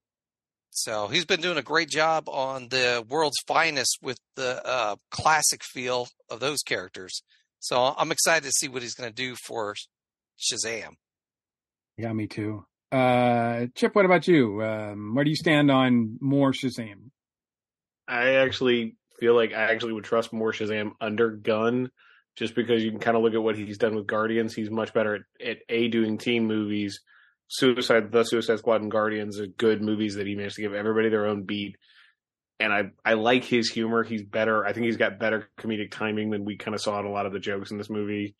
[0.71, 5.63] So he's been doing a great job on the world's finest with the uh, classic
[5.63, 7.23] feel of those characters.
[7.61, 9.73] So I'm excited to see what he's going to do for
[10.37, 10.95] Shazam.
[11.97, 12.65] Yeah, me too.
[12.95, 14.63] Uh, Chip, what about you?
[14.63, 17.09] Um, where do you stand on more Shazam?
[18.07, 21.89] I actually feel like I actually would trust more Shazam under Gunn,
[22.37, 24.53] just because you can kind of look at what he's done with Guardians.
[24.53, 27.01] He's much better at, at a doing team movies.
[27.47, 31.09] Suicide, the Suicide Squad, and Guardians are good movies that he managed to give everybody
[31.09, 31.75] their own beat.
[32.61, 34.03] And I I like his humor.
[34.03, 34.65] He's better.
[34.65, 37.25] I think he's got better comedic timing than we kind of saw in a lot
[37.25, 38.35] of the jokes in this movie.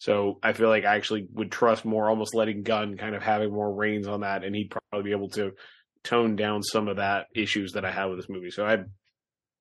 [0.00, 3.52] So I feel like I actually would trust more, almost letting Gunn kind of having
[3.52, 5.52] more reins on that, and he'd probably be able to
[6.02, 8.50] tone down some of that issues that I have with this movie.
[8.50, 8.86] So I'd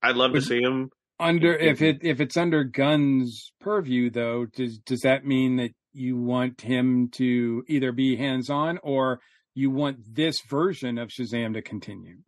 [0.02, 4.78] I'd love to see him under if it if it's under Gunn's purview though, does
[4.80, 9.20] does that mean that you want him to either be hands on or
[9.54, 12.20] you want this version of Shazam to continue?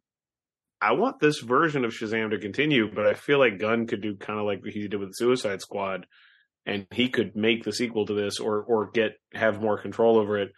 [0.81, 4.17] I want this version of Shazam to continue, but I feel like Gunn could do
[4.17, 6.07] kind of like he did with Suicide Squad,
[6.65, 10.37] and he could make the sequel to this or or get have more control over
[10.37, 10.51] it.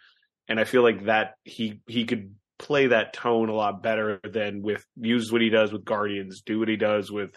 [0.48, 4.62] And I feel like that he he could play that tone a lot better than
[4.62, 7.36] with use what he does with Guardians, do what he does with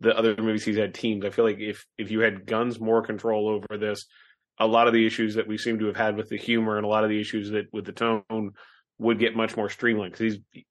[0.00, 1.24] the other movies he's had teams.
[1.24, 4.06] I feel like if if you had Gunn's more control over this,
[4.58, 6.86] a lot of the issues that we seem to have had with the humor and
[6.86, 8.52] a lot of the issues that with the tone
[8.98, 10.12] would get much more streamlined.
[10.12, 10.64] Because he's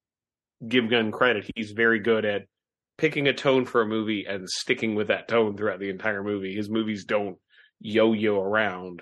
[0.68, 2.44] give Gunn credit, he's very good at
[3.00, 6.54] picking a tone for a movie and sticking with that tone throughout the entire movie.
[6.56, 7.38] His movies don't
[7.80, 9.02] yo-yo around.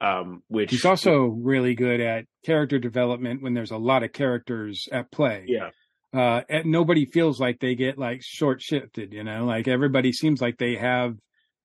[0.00, 4.86] Um, which He's also really good at character development when there's a lot of characters
[4.92, 5.44] at play.
[5.46, 5.70] yeah,
[6.12, 10.40] uh and nobody feels like they get like short shifted you know like everybody seems
[10.40, 11.14] like they have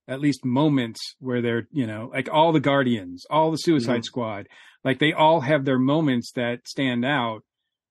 [0.07, 4.05] at least moments where they're you know like all the guardians all the suicide Mhm.
[4.05, 4.47] squad
[4.83, 7.41] like they all have their moments that stand out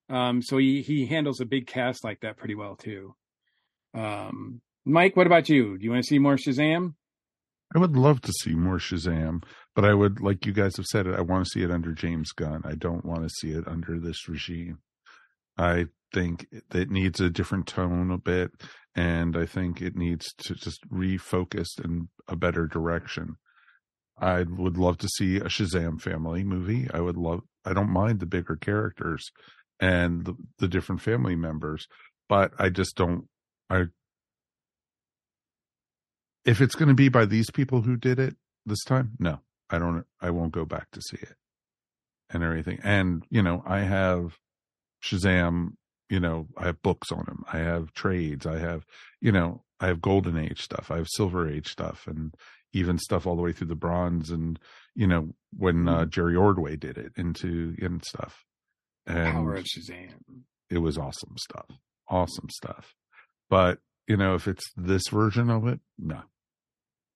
[0.08, 3.14] um so he he handles a big cast like that pretty well too
[3.94, 6.94] um mike what about you do you want to see more shazam
[7.74, 9.42] I would love to see more Shazam,
[9.74, 11.92] but I would, like you guys have said it, I want to see it under
[11.92, 12.62] James Gunn.
[12.64, 14.78] I don't want to see it under this regime.
[15.58, 18.52] I think it needs a different tone a bit,
[18.94, 23.36] and I think it needs to just refocus in a better direction.
[24.18, 26.88] I would love to see a Shazam family movie.
[26.92, 29.30] I would love, I don't mind the bigger characters
[29.78, 31.86] and the, the different family members,
[32.28, 33.28] but I just don't,
[33.70, 33.86] I
[36.44, 39.78] if it's going to be by these people who did it this time, no, I
[39.78, 40.04] don't.
[40.20, 41.34] I won't go back to see it
[42.30, 42.80] and everything.
[42.82, 44.38] And you know, I have
[45.02, 45.74] Shazam.
[46.08, 47.44] You know, I have books on him.
[47.52, 48.46] I have trades.
[48.46, 48.86] I have,
[49.20, 50.90] you know, I have Golden Age stuff.
[50.90, 52.34] I have Silver Age stuff, and
[52.72, 54.30] even stuff all the way through the Bronze.
[54.30, 54.58] And
[54.94, 58.44] you know, when uh, Jerry Ordway did it into and stuff.
[59.06, 61.66] And power of shazam it was awesome stuff.
[62.08, 62.94] Awesome stuff.
[63.50, 66.20] But, you know, if it's this version of it, no.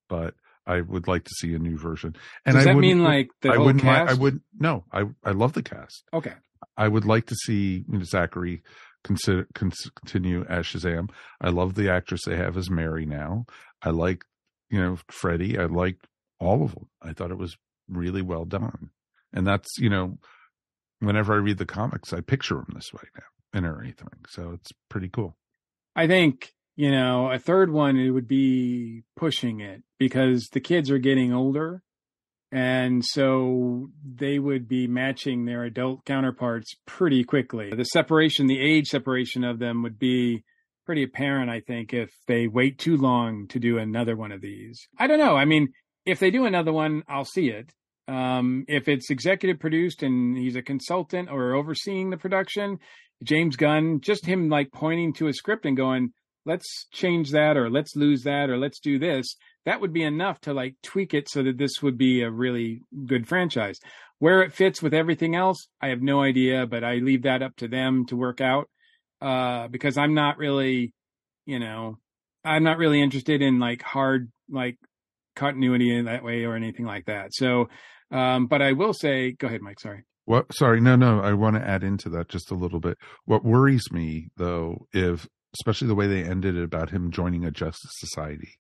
[0.09, 0.35] But
[0.67, 2.15] I would like to see a new version.
[2.47, 4.21] And Does I that mean, like, the I wouldn't mind- I cast?
[4.21, 6.05] would no, I I love the cast.
[6.13, 6.35] okay
[6.77, 8.63] I would like to see you know, Zachary
[9.05, 11.11] consider con- continue as Shazam.
[11.41, 13.47] I love the actress they have as Mary now.
[13.83, 14.25] I like,
[14.71, 15.59] you know, Freddie.
[15.59, 16.07] I liked
[16.39, 16.89] all of them.
[17.03, 17.57] I thought it was
[17.89, 18.91] really well done.
[19.33, 20.19] And that's, you know,
[21.01, 24.25] whenever I read the comics, I picture them this way now and everything.
[24.29, 25.37] So it's pretty cool.
[25.95, 30.91] I think, you know, a third one it would be pushing it because the kids
[30.91, 31.83] are getting older
[32.53, 37.71] and so they would be matching their adult counterparts pretty quickly.
[37.75, 40.45] The separation, the age separation of them would be
[40.85, 44.87] pretty apparent, I think, if they wait too long to do another one of these.
[44.99, 45.35] I don't know.
[45.35, 45.73] I mean,
[46.05, 47.73] if they do another one, I'll see it.
[48.07, 52.81] Um, if it's executive produced and he's a consultant or overseeing the production,
[53.23, 56.13] James Gunn, just him like pointing to a script and going,
[56.45, 59.37] let's change that or let's lose that or let's do this.
[59.65, 62.81] That would be enough to like tweak it so that this would be a really
[63.07, 63.79] good franchise.
[64.19, 67.57] Where it fits with everything else, I have no idea, but I leave that up
[67.57, 68.69] to them to work out.
[69.21, 70.93] Uh, because I'm not really,
[71.47, 71.99] you know,
[72.45, 74.79] I'm not really interested in like hard, like
[75.37, 77.33] continuity in that way or anything like that.
[77.33, 77.69] So,
[78.11, 79.79] um, but I will say, go ahead, Mike.
[79.79, 80.05] Sorry.
[80.25, 80.55] What?
[80.55, 81.21] Sorry, no, no.
[81.21, 82.97] I want to add into that just a little bit.
[83.25, 87.51] What worries me, though, if especially the way they ended it about him joining a
[87.51, 88.55] Justice Society,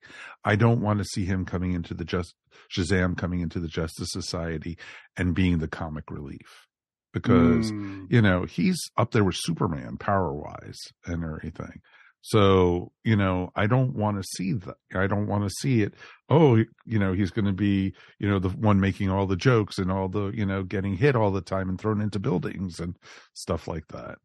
[0.45, 2.35] I don't want to see him coming into the just
[2.77, 4.77] Shazam coming into the Justice Society
[5.17, 6.67] and being the comic relief
[7.13, 8.07] because Mm.
[8.11, 11.81] you know he's up there with Superman power wise and everything.
[12.25, 14.77] So, you know, I don't want to see that.
[14.95, 15.95] I don't want to see it.
[16.31, 16.57] Oh,
[16.87, 19.91] you know, he's going to be, you know, the one making all the jokes and
[19.91, 22.97] all the, you know, getting hit all the time and thrown into buildings and
[23.35, 24.18] stuff like that.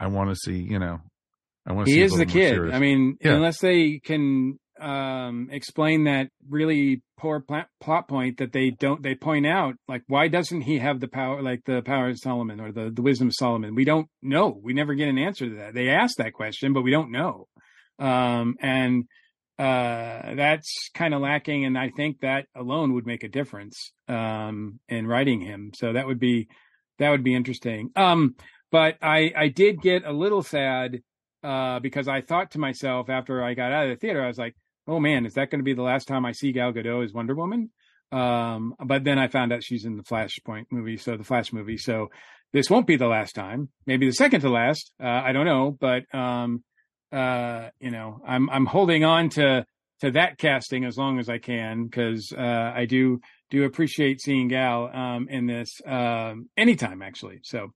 [0.00, 1.00] I want to see, you know,
[1.66, 2.54] I want to see he is the kid.
[2.54, 2.74] serious.
[2.74, 3.34] I mean, Yeah.
[3.34, 9.14] unless they can um explain that really poor pla- plot point that they don't they
[9.14, 12.72] point out like why doesn't he have the power like the power of solomon or
[12.72, 13.74] the, the wisdom of solomon?
[13.74, 14.58] We don't know.
[14.62, 15.74] We never get an answer to that.
[15.74, 17.46] They ask that question but we don't know.
[17.98, 19.04] Um and
[19.58, 24.80] uh that's kind of lacking and i think that alone would make a difference um
[24.88, 25.70] in writing him.
[25.76, 26.48] So that would be
[26.98, 27.90] that would be interesting.
[27.94, 28.34] Um
[28.72, 31.00] but i i did get a little sad
[31.44, 34.38] uh because i thought to myself after i got out of the theater i was
[34.38, 34.56] like
[34.86, 37.12] oh man is that going to be the last time i see gal gadot as
[37.12, 37.70] wonder woman?
[38.12, 41.78] Um but then i found out she's in the flashpoint movie so the flash movie.
[41.78, 42.08] So
[42.52, 43.70] this won't be the last time.
[43.86, 44.92] Maybe the second to last.
[45.02, 46.62] Uh i don't know but um
[47.12, 49.64] uh you know i'm i'm holding on to
[50.00, 53.20] to that casting as long as I can because uh, I do
[53.50, 57.40] do appreciate seeing Gal um, in this um, anytime actually.
[57.42, 57.72] So,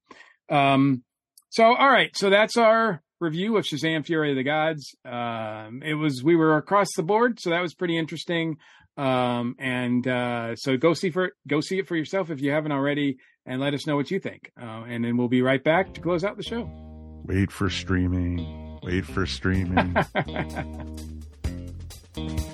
[0.50, 1.02] um,
[1.48, 4.94] so all right, so that's our review of Shazam: Fury of the Gods.
[5.04, 8.58] Um, it was we were across the board, so that was pretty interesting.
[8.96, 12.72] Um, and uh, so go see for go see it for yourself if you haven't
[12.72, 14.50] already, and let us know what you think.
[14.60, 16.68] Uh, and then we'll be right back to close out the show.
[17.24, 18.80] Wait for streaming.
[18.82, 19.96] Wait for streaming.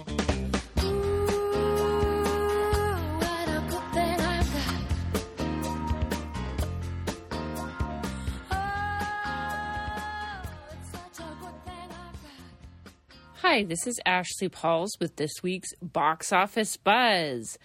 [13.54, 17.56] Hi, this is Ashley Pauls with this week's Box Office Buzz.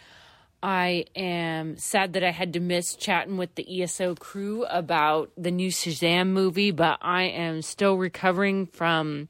[0.62, 5.50] I am sad that I had to miss chatting with the ESO crew about the
[5.50, 9.30] new Shazam movie, but I am still recovering from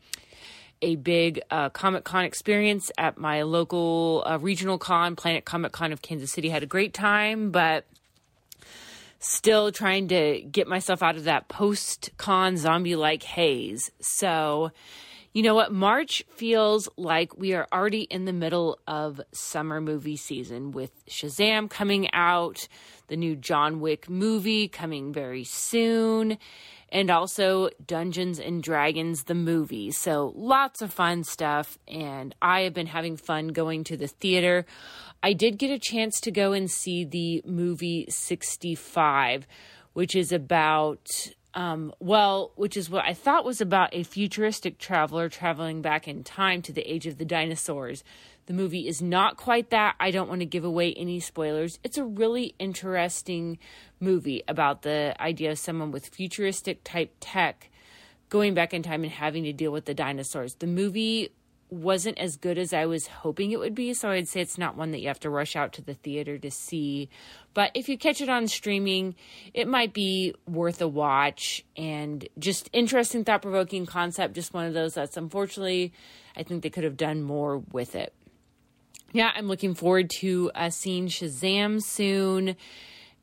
[0.81, 5.93] a big uh, Comic Con experience at my local uh, regional con, Planet Comic Con
[5.93, 6.49] of Kansas City.
[6.49, 7.85] Had a great time, but
[9.19, 13.91] still trying to get myself out of that post con zombie like haze.
[14.01, 14.71] So,
[15.33, 15.71] you know what?
[15.71, 21.69] March feels like we are already in the middle of summer movie season with Shazam
[21.69, 22.67] coming out,
[23.07, 26.39] the new John Wick movie coming very soon,
[26.91, 29.91] and also Dungeons and Dragons, the movie.
[29.91, 31.77] So lots of fun stuff.
[31.87, 34.65] And I have been having fun going to the theater.
[35.21, 39.45] I did get a chance to go and see the movie 65,
[39.93, 41.07] which is about
[41.53, 46.23] um, well, which is what I thought was about a futuristic traveler traveling back in
[46.23, 48.03] time to the age of the dinosaurs.
[48.45, 49.95] The movie is not quite that.
[49.99, 51.79] I don't want to give away any spoilers.
[51.83, 53.57] It's a really interesting
[53.99, 57.69] movie about the idea of someone with futuristic type tech
[58.29, 60.55] going back in time and having to deal with the dinosaurs.
[60.55, 61.29] The movie
[61.69, 64.75] wasn't as good as I was hoping it would be, so I'd say it's not
[64.75, 67.09] one that you have to rush out to the theater to see.
[67.53, 69.15] But if you catch it on streaming,
[69.53, 74.33] it might be worth a watch and just interesting, thought provoking concept.
[74.33, 75.93] Just one of those that's unfortunately,
[76.35, 78.13] I think they could have done more with it.
[79.11, 82.55] Yeah, I'm looking forward to uh, seeing Shazam soon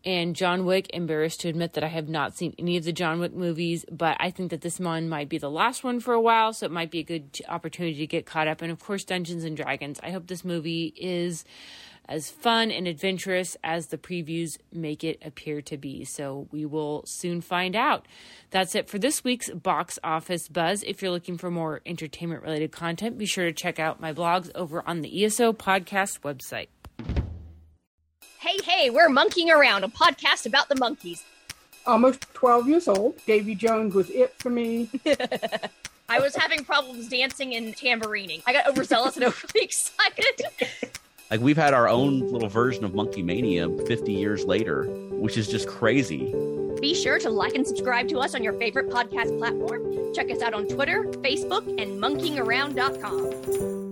[0.06, 0.88] and John Wick.
[0.94, 4.16] Embarrassed to admit that I have not seen any of the John Wick movies, but
[4.20, 6.72] I think that this one might be the last one for a while, so it
[6.72, 8.62] might be a good opportunity to get caught up.
[8.62, 10.00] And of course, Dungeons and Dragons.
[10.02, 11.44] I hope this movie is
[12.08, 16.04] as fun and adventurous as the previews make it appear to be.
[16.04, 18.06] So we will soon find out.
[18.50, 20.84] That's it for this week's Box Office Buzz.
[20.84, 24.52] If you're looking for more entertainment related content, be sure to check out my blogs
[24.54, 26.68] over on the ESO podcast website.
[28.46, 31.24] Hey, hey, we're Monkeeing Around, a podcast about the Monkees.
[31.84, 33.16] Almost 12 years old.
[33.26, 34.88] Davy Jones was it for me.
[36.08, 38.44] I was having problems dancing and tambourining.
[38.46, 40.42] I got overzealous and overly excited.
[41.28, 45.66] Like we've had our own little version of Monkeemania 50 years later, which is just
[45.66, 46.32] crazy.
[46.80, 50.14] Be sure to like and subscribe to us on your favorite podcast platform.
[50.14, 53.85] Check us out on Twitter, Facebook, and monkeeingaround.com.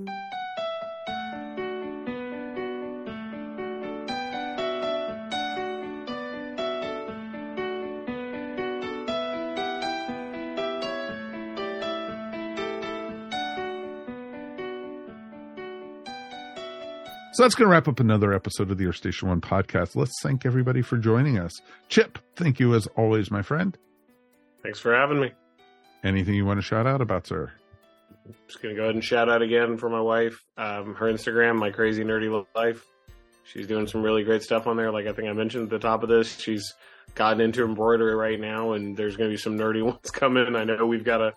[17.35, 19.97] So that's going to wrap up another episode of the Earth Station One podcast.
[19.97, 21.51] Let's thank everybody for joining us.
[21.89, 23.77] Chip, thank you as always, my friend.
[24.63, 25.33] Thanks for having me.
[26.05, 27.51] Anything you want to shout out about, sir?
[28.47, 30.45] Just gonna go ahead and shout out again for my wife.
[30.57, 32.87] Um, her Instagram, my crazy nerdy life.
[33.43, 34.93] She's doing some really great stuff on there.
[34.93, 36.73] Like I think I mentioned at the top of this, she's
[37.17, 40.55] gotten into embroidery right now, and there's gonna be some nerdy ones coming.
[40.55, 41.35] I know we've got a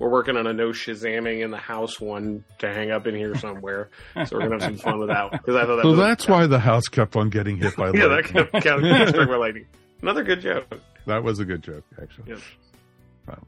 [0.00, 3.34] we're working on a no shazamming in the house one to hang up in here
[3.36, 3.90] somewhere.
[4.26, 6.46] so we're gonna have some fun with that because I thought that so that's why
[6.46, 8.02] the house kept on getting hit by lightning.
[8.02, 8.44] yeah, that lightning.
[8.50, 9.66] kept, kept getting struck by lightning.
[10.02, 10.66] Another good joke.
[11.06, 12.30] That was a good joke, actually.
[12.32, 12.40] Yes.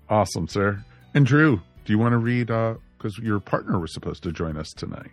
[0.09, 0.85] Awesome, sir.
[1.15, 2.47] And Drew, do you want to read?
[2.49, 5.11] Because your partner was supposed to join us tonight.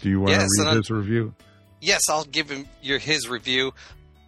[0.00, 1.34] Do you want Yes, to and read I- his review?
[1.80, 3.72] yes, I'll give him your his review.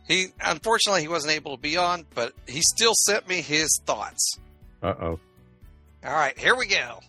[0.07, 4.39] He unfortunately he wasn't able to be on, but he still sent me his thoughts.
[4.83, 5.21] Uh oh.
[6.05, 7.01] All right, here we go.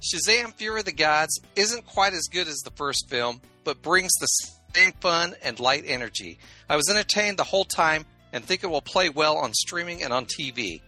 [0.00, 4.12] Shazam: Fury of the Gods isn't quite as good as the first film, but brings
[4.20, 4.26] the
[4.72, 6.38] same fun and light energy.
[6.68, 10.12] I was entertained the whole time and think it will play well on streaming and
[10.12, 10.80] on TV.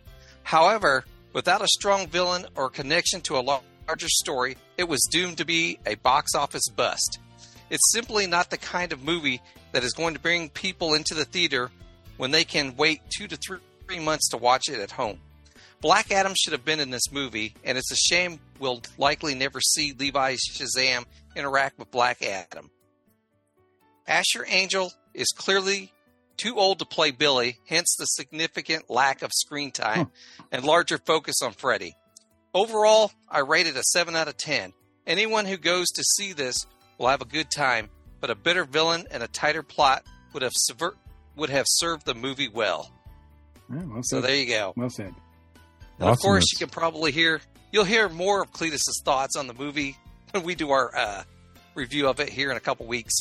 [0.44, 3.40] However, without a strong villain or connection to a
[3.88, 7.18] larger story, it was doomed to be a box office bust.
[7.70, 11.24] It's simply not the kind of movie that is going to bring people into the
[11.24, 11.72] theater
[12.18, 15.18] when they can wait two to three months to watch it at home.
[15.82, 19.60] Black Adam should have been in this movie, and it's a shame we'll likely never
[19.60, 21.04] see Levi Shazam
[21.34, 22.70] interact with Black Adam.
[24.06, 25.92] Asher Angel is clearly
[26.36, 30.12] too old to play Billy, hence the significant lack of screen time
[30.52, 31.96] and larger focus on Freddy.
[32.54, 34.72] Overall, I rate it a 7 out of 10.
[35.04, 36.64] Anyone who goes to see this
[36.96, 40.52] will have a good time, but a better villain and a tighter plot would have
[40.54, 40.96] subvert,
[41.34, 42.92] would have served the movie well.
[43.68, 44.74] Yeah, well So there you go.
[44.76, 45.12] Well said.
[45.98, 47.40] And of course, you can probably hear
[47.70, 49.96] you'll hear more of Cletus's thoughts on the movie
[50.32, 51.22] when we do our uh,
[51.74, 53.12] review of it here in a couple weeks.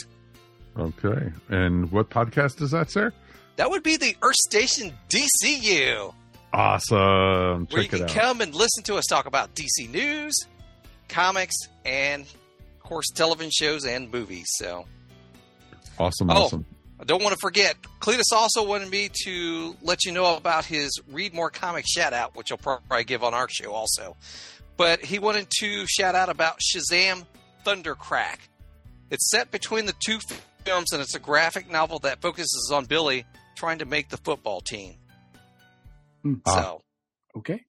[0.78, 1.32] Okay.
[1.50, 3.12] And what podcast is that, sir?
[3.58, 6.14] That would be the Earth Station DCU,
[6.54, 7.68] Awesome.
[7.70, 8.10] where you Check it can out.
[8.10, 10.36] come and listen to us talk about DC news,
[11.10, 11.56] comics,
[11.86, 14.48] and of course television shows and movies.
[14.56, 14.86] So
[16.00, 16.30] Awesome.
[16.32, 16.44] Oh.
[16.46, 16.66] Awesome.
[17.02, 20.92] I don't want to forget, Cletus also wanted me to let you know about his
[21.10, 24.16] Read More Comics shout out, which I'll probably give on our show also.
[24.78, 27.26] But he wanted to shout out about Shazam
[27.66, 28.38] Thundercrack.
[29.10, 30.20] It's set between the two
[30.64, 33.26] films, and it's a graphic novel that focuses on Billy
[33.56, 34.96] trying to make the football team.
[36.46, 36.62] Ah.
[36.62, 36.82] So,
[37.36, 37.62] Okay.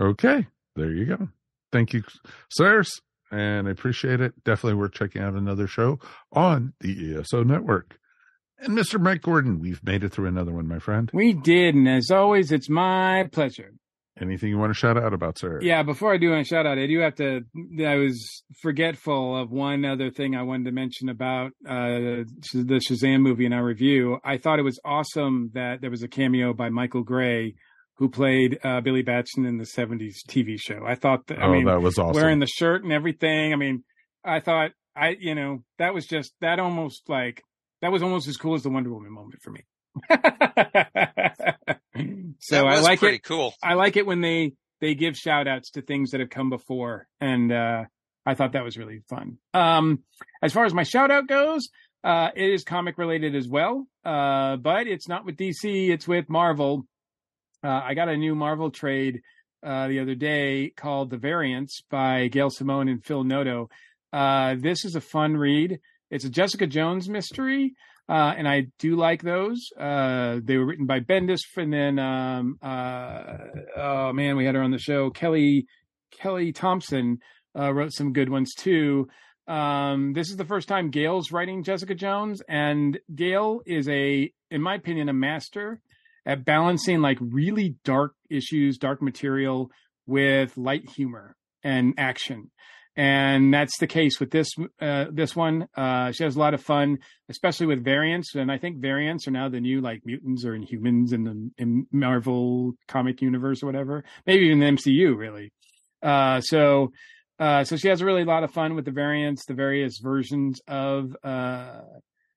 [0.00, 0.46] Okay.
[0.76, 1.28] There you go.
[1.72, 2.04] Thank you,
[2.50, 3.00] sirs.
[3.32, 4.44] And I appreciate it.
[4.44, 5.98] Definitely worth checking out another show
[6.32, 7.98] on the ESO network.
[8.58, 9.00] And Mr.
[9.00, 11.10] Mike Gordon, we've made it through another one, my friend.
[11.12, 13.72] We did, and as always, it's my pleasure.
[14.18, 15.60] Anything you want to shout out about, sir?
[15.60, 17.42] Yeah, before I do want to shout out, I do have to.
[17.86, 23.20] I was forgetful of one other thing I wanted to mention about uh, the Shazam
[23.20, 24.18] movie in our review.
[24.24, 27.56] I thought it was awesome that there was a cameo by Michael Gray,
[27.98, 30.80] who played uh, Billy Batson in the '70s TV show.
[30.86, 32.14] I thought, that, I Oh, mean, that was awesome.
[32.14, 33.52] wearing the shirt and everything.
[33.52, 33.84] I mean,
[34.24, 37.42] I thought I, you know, that was just that almost like
[37.82, 39.64] that was almost as cool as the Wonder Woman moment for me.
[42.40, 43.24] so I like pretty it.
[43.24, 43.54] cool.
[43.62, 47.06] I like it when they they give shout outs to things that have come before,
[47.20, 47.84] and uh,
[48.24, 49.38] I thought that was really fun.
[49.54, 50.02] Um,
[50.42, 51.68] as far as my shout out goes,
[52.04, 55.90] uh, it is comic related as well, uh, but it's not with DC.
[55.90, 56.86] It's with Marvel.
[57.64, 59.22] Uh, I got a new Marvel trade
[59.64, 63.70] uh, the other day called The Variants by Gail Simone and Phil Noto.
[64.12, 65.80] Uh, this is a fun read.
[66.10, 67.74] It's a Jessica Jones mystery,
[68.08, 69.68] uh, and I do like those.
[69.78, 73.22] Uh, they were written by Bendis, and then um, uh,
[73.76, 75.10] oh man, we had her on the show.
[75.10, 75.66] Kelly
[76.10, 77.18] Kelly Thompson
[77.58, 79.08] uh, wrote some good ones too.
[79.48, 84.62] Um, this is the first time Gail's writing Jessica Jones, and Gail is a, in
[84.62, 85.80] my opinion, a master
[86.24, 89.70] at balancing like really dark issues, dark material
[90.06, 92.50] with light humor and action.
[92.96, 94.48] And that's the case with this
[94.80, 95.68] uh, this one.
[95.76, 98.34] Uh, she has a lot of fun, especially with variants.
[98.34, 101.86] And I think variants are now the new like mutants or inhumans in the in
[101.92, 104.02] Marvel comic universe or whatever.
[104.26, 105.52] Maybe even the MCU, really.
[106.02, 106.92] Uh, so
[107.38, 110.58] uh, so she has really a lot of fun with the variants, the various versions
[110.66, 111.80] of uh,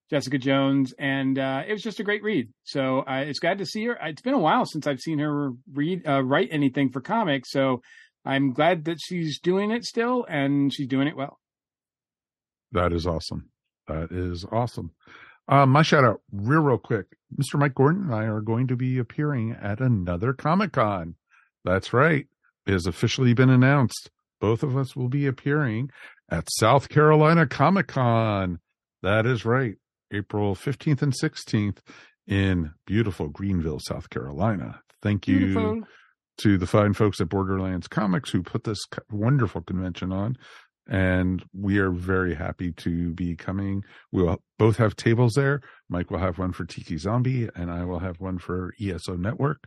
[0.09, 2.49] Jessica Jones, and uh, it was just a great read.
[2.65, 3.97] So it's glad to see her.
[4.01, 7.81] It's been a while since I've seen her read write anything for comics, so
[8.29, 11.39] I'm glad that she's doing it still, and she's doing it well.
[12.71, 13.49] That is awesome.
[13.87, 14.91] That is awesome.
[15.47, 17.07] Um, my shout out, real, real quick.
[17.35, 17.59] Mr.
[17.59, 21.15] Mike Gordon and I are going to be appearing at another Comic Con.
[21.65, 22.27] That's right.
[22.67, 24.11] It has officially been announced.
[24.39, 25.89] Both of us will be appearing
[26.29, 28.59] at South Carolina Comic Con.
[29.01, 29.75] That is right.
[30.13, 31.77] April 15th and 16th
[32.27, 34.81] in beautiful Greenville, South Carolina.
[35.01, 35.81] Thank you Beautiful.
[36.39, 38.79] To the fine folks at Borderlands Comics who put this
[39.11, 40.35] wonderful convention on.
[40.91, 43.83] And we are very happy to be coming.
[44.11, 45.61] We'll both have tables there.
[45.87, 49.65] Mike will have one for Tiki Zombie, and I will have one for ESO Network.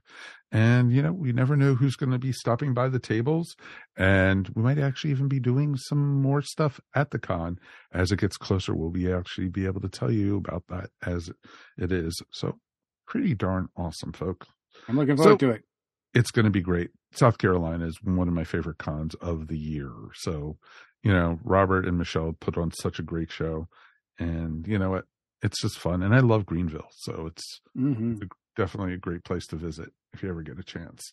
[0.51, 3.55] And, you know, we never know who's going to be stopping by the tables.
[3.97, 7.59] And we might actually even be doing some more stuff at the con.
[7.93, 11.31] As it gets closer, we'll be actually be able to tell you about that as
[11.79, 12.21] it is.
[12.33, 12.59] So,
[13.07, 14.49] pretty darn awesome, folks.
[14.89, 15.65] I'm looking forward So- to it.
[16.15, 16.91] It's going to be great.
[17.13, 19.93] South Carolina is one of my favorite cons of the year.
[20.15, 20.59] So,
[21.03, 23.69] you know, Robert and Michelle put on such a great show.
[24.19, 25.05] And you know what?
[25.43, 26.03] It's just fun.
[26.03, 26.89] And I love Greenville.
[26.93, 28.23] So it's hmm
[28.57, 31.13] definitely a great place to visit if you ever get a chance.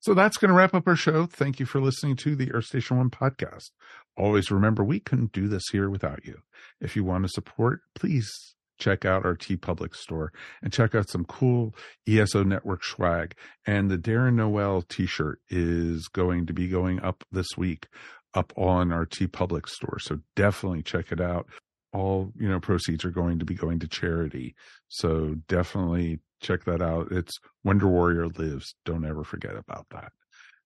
[0.00, 1.26] So that's going to wrap up our show.
[1.26, 3.70] Thank you for listening to the Earth Station One podcast.
[4.16, 6.38] Always remember, we couldn't do this here without you.
[6.80, 11.08] If you want to support, please check out our Tee Public store and check out
[11.08, 11.74] some cool
[12.06, 13.34] ESO network swag.
[13.66, 17.88] And the Darren Noel t shirt is going to be going up this week
[18.34, 19.98] up on our Tee Public store.
[20.00, 21.46] So definitely check it out.
[21.92, 24.54] All, you know, proceeds are going to be going to charity.
[24.88, 27.08] So definitely check that out.
[27.10, 27.32] It's
[27.64, 28.74] Wonder Warrior Lives.
[28.84, 30.12] Don't ever forget about that.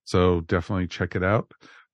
[0.05, 1.53] So definitely check it out.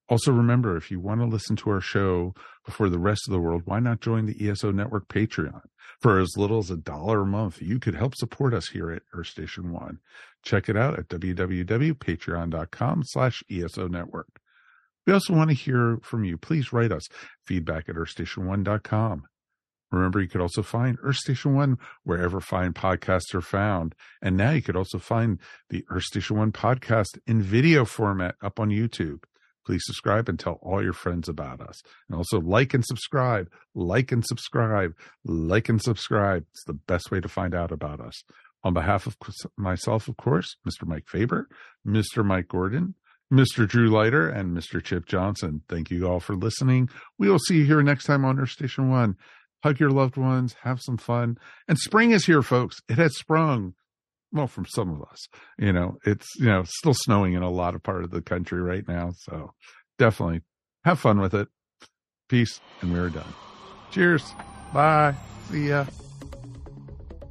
[0.09, 3.41] Also, remember if you want to listen to our show before the rest of the
[3.41, 5.61] world, why not join the ESO Network Patreon?
[6.01, 9.03] For as little as a dollar a month, you could help support us here at
[9.13, 9.99] Earth Station One.
[10.45, 14.41] Check it out at www.patreon.com slash ESO Network.
[15.07, 16.37] We also want to hear from you.
[16.37, 17.09] Please write us
[17.47, 19.25] feedback at earthstation1.com.
[19.91, 23.95] Remember, you could also find Earth Station One wherever fine podcasts are found.
[24.21, 25.41] And now you could also find
[25.71, 29.25] the Earth Station One podcast in video format up on YouTube.
[29.69, 31.83] Please subscribe and tell all your friends about us.
[32.09, 34.95] And also like and subscribe, like and subscribe,
[35.27, 36.47] like and subscribe.
[36.53, 38.23] It's the best way to find out about us.
[38.65, 39.19] On behalf of
[39.59, 40.87] myself, of course, Mr.
[40.87, 41.51] Mike Faber,
[41.87, 42.25] Mr.
[42.25, 42.95] Mike Gordon,
[43.31, 43.69] Mr.
[43.69, 44.83] Drew Leiter, and Mr.
[44.83, 45.61] Chip Johnson.
[45.69, 46.89] Thank you all for listening.
[47.19, 49.19] We will see you here next time on Earth Station One
[49.63, 51.37] hug your loved ones, have some fun.
[51.67, 52.77] And spring is here, folks.
[52.89, 53.75] It has sprung.
[54.33, 55.27] Well, from some of us,
[55.59, 58.61] you know, it's, you know, still snowing in a lot of part of the country
[58.61, 59.13] right now.
[59.17, 59.53] So
[59.99, 60.43] definitely
[60.85, 61.49] have fun with it.
[62.29, 62.61] Peace.
[62.83, 63.33] And we're done.
[63.91, 64.35] Cheers.
[64.73, 65.15] Bye.
[65.51, 65.87] See ya.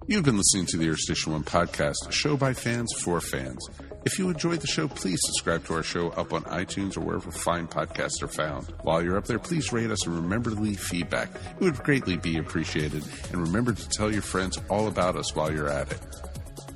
[0.08, 3.60] You've been listening to the Earth Station One podcast, a show by fans for fans.
[4.06, 7.30] If you enjoyed the show, please subscribe to our show up on iTunes or wherever
[7.30, 8.74] fine podcasts are found.
[8.84, 11.30] While you're up there, please rate us and remember to leave feedback.
[11.60, 13.04] It would greatly be appreciated.
[13.34, 16.00] And remember to tell your friends all about us while you're at it.